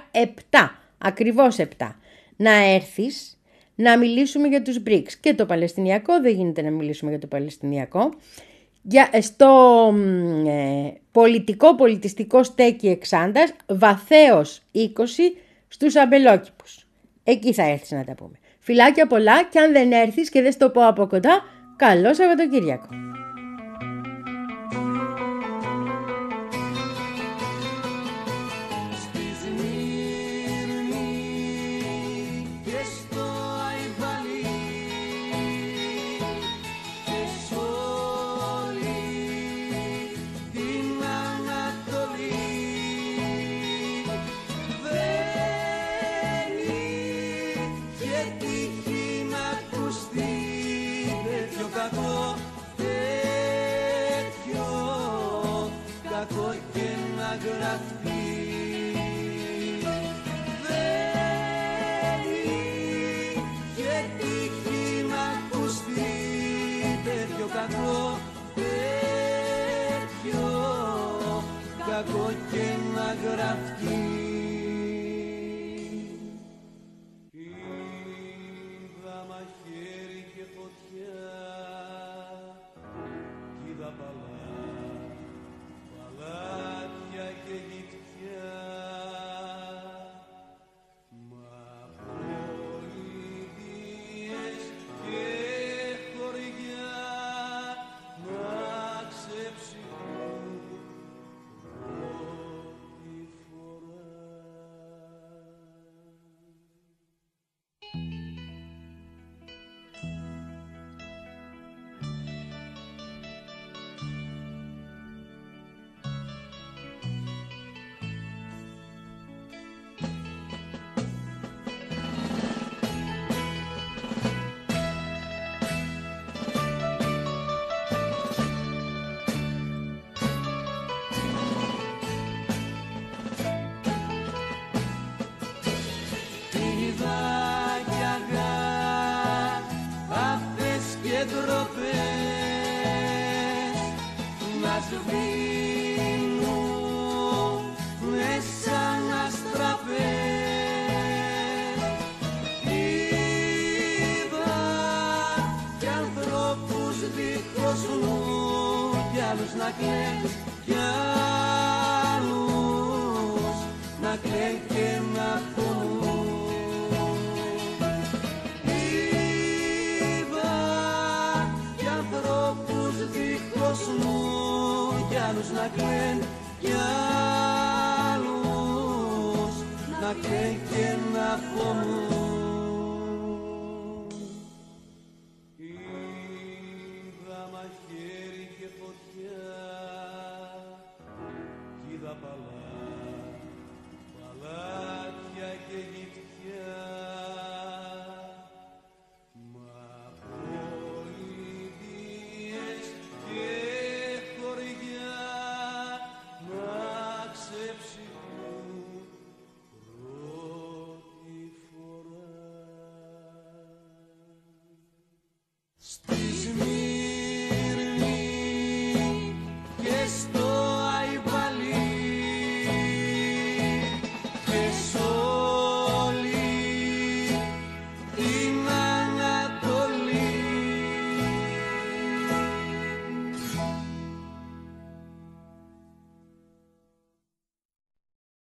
7, 0.51 0.69
ακριβώς 0.99 1.57
7, 1.59 1.65
να 2.37 2.51
έρθεις 2.51 3.37
να 3.75 3.99
μιλήσουμε 3.99 4.49
για 4.49 4.63
τους 4.63 4.79
BRICS 4.87 5.13
και 5.21 5.35
το 5.35 5.47
Παλαιστινιακό, 5.47 6.21
δεν 6.21 6.35
γίνεται 6.35 6.63
να 6.63 6.71
μιλήσουμε 6.71 7.11
για 7.11 7.21
το 7.21 7.27
Παλαιστινιακό, 7.27 8.15
για, 8.83 9.11
στο 9.21 9.49
μ, 9.95 10.47
ε, 10.47 10.93
πολιτικό 11.13 11.75
πολιτιστικό 11.75 12.43
στέκι 12.43 12.89
Εξάντας, 12.89 13.53
βαθέως 13.67 14.61
20 14.73 14.79
στους 15.69 15.97
αμπελόκηπους. 15.97 16.87
Εκεί 17.25 17.53
θα 17.53 17.63
έρθεις 17.63 17.91
να 17.91 18.05
τα 18.05 18.15
πούμε. 18.15 18.39
Φιλάκια 18.59 19.07
πολλά 19.07 19.45
και 19.45 19.59
αν 19.59 19.73
δεν 19.73 19.93
έρθεις 19.93 20.31
και 20.31 20.43
δεν 20.43 20.53
στο 20.53 20.71
πω 20.71 20.87
από 20.87 21.07
κοντά, 21.07 21.43
καλό 21.77 22.15
Σαββατοκύριακο. 22.15 22.89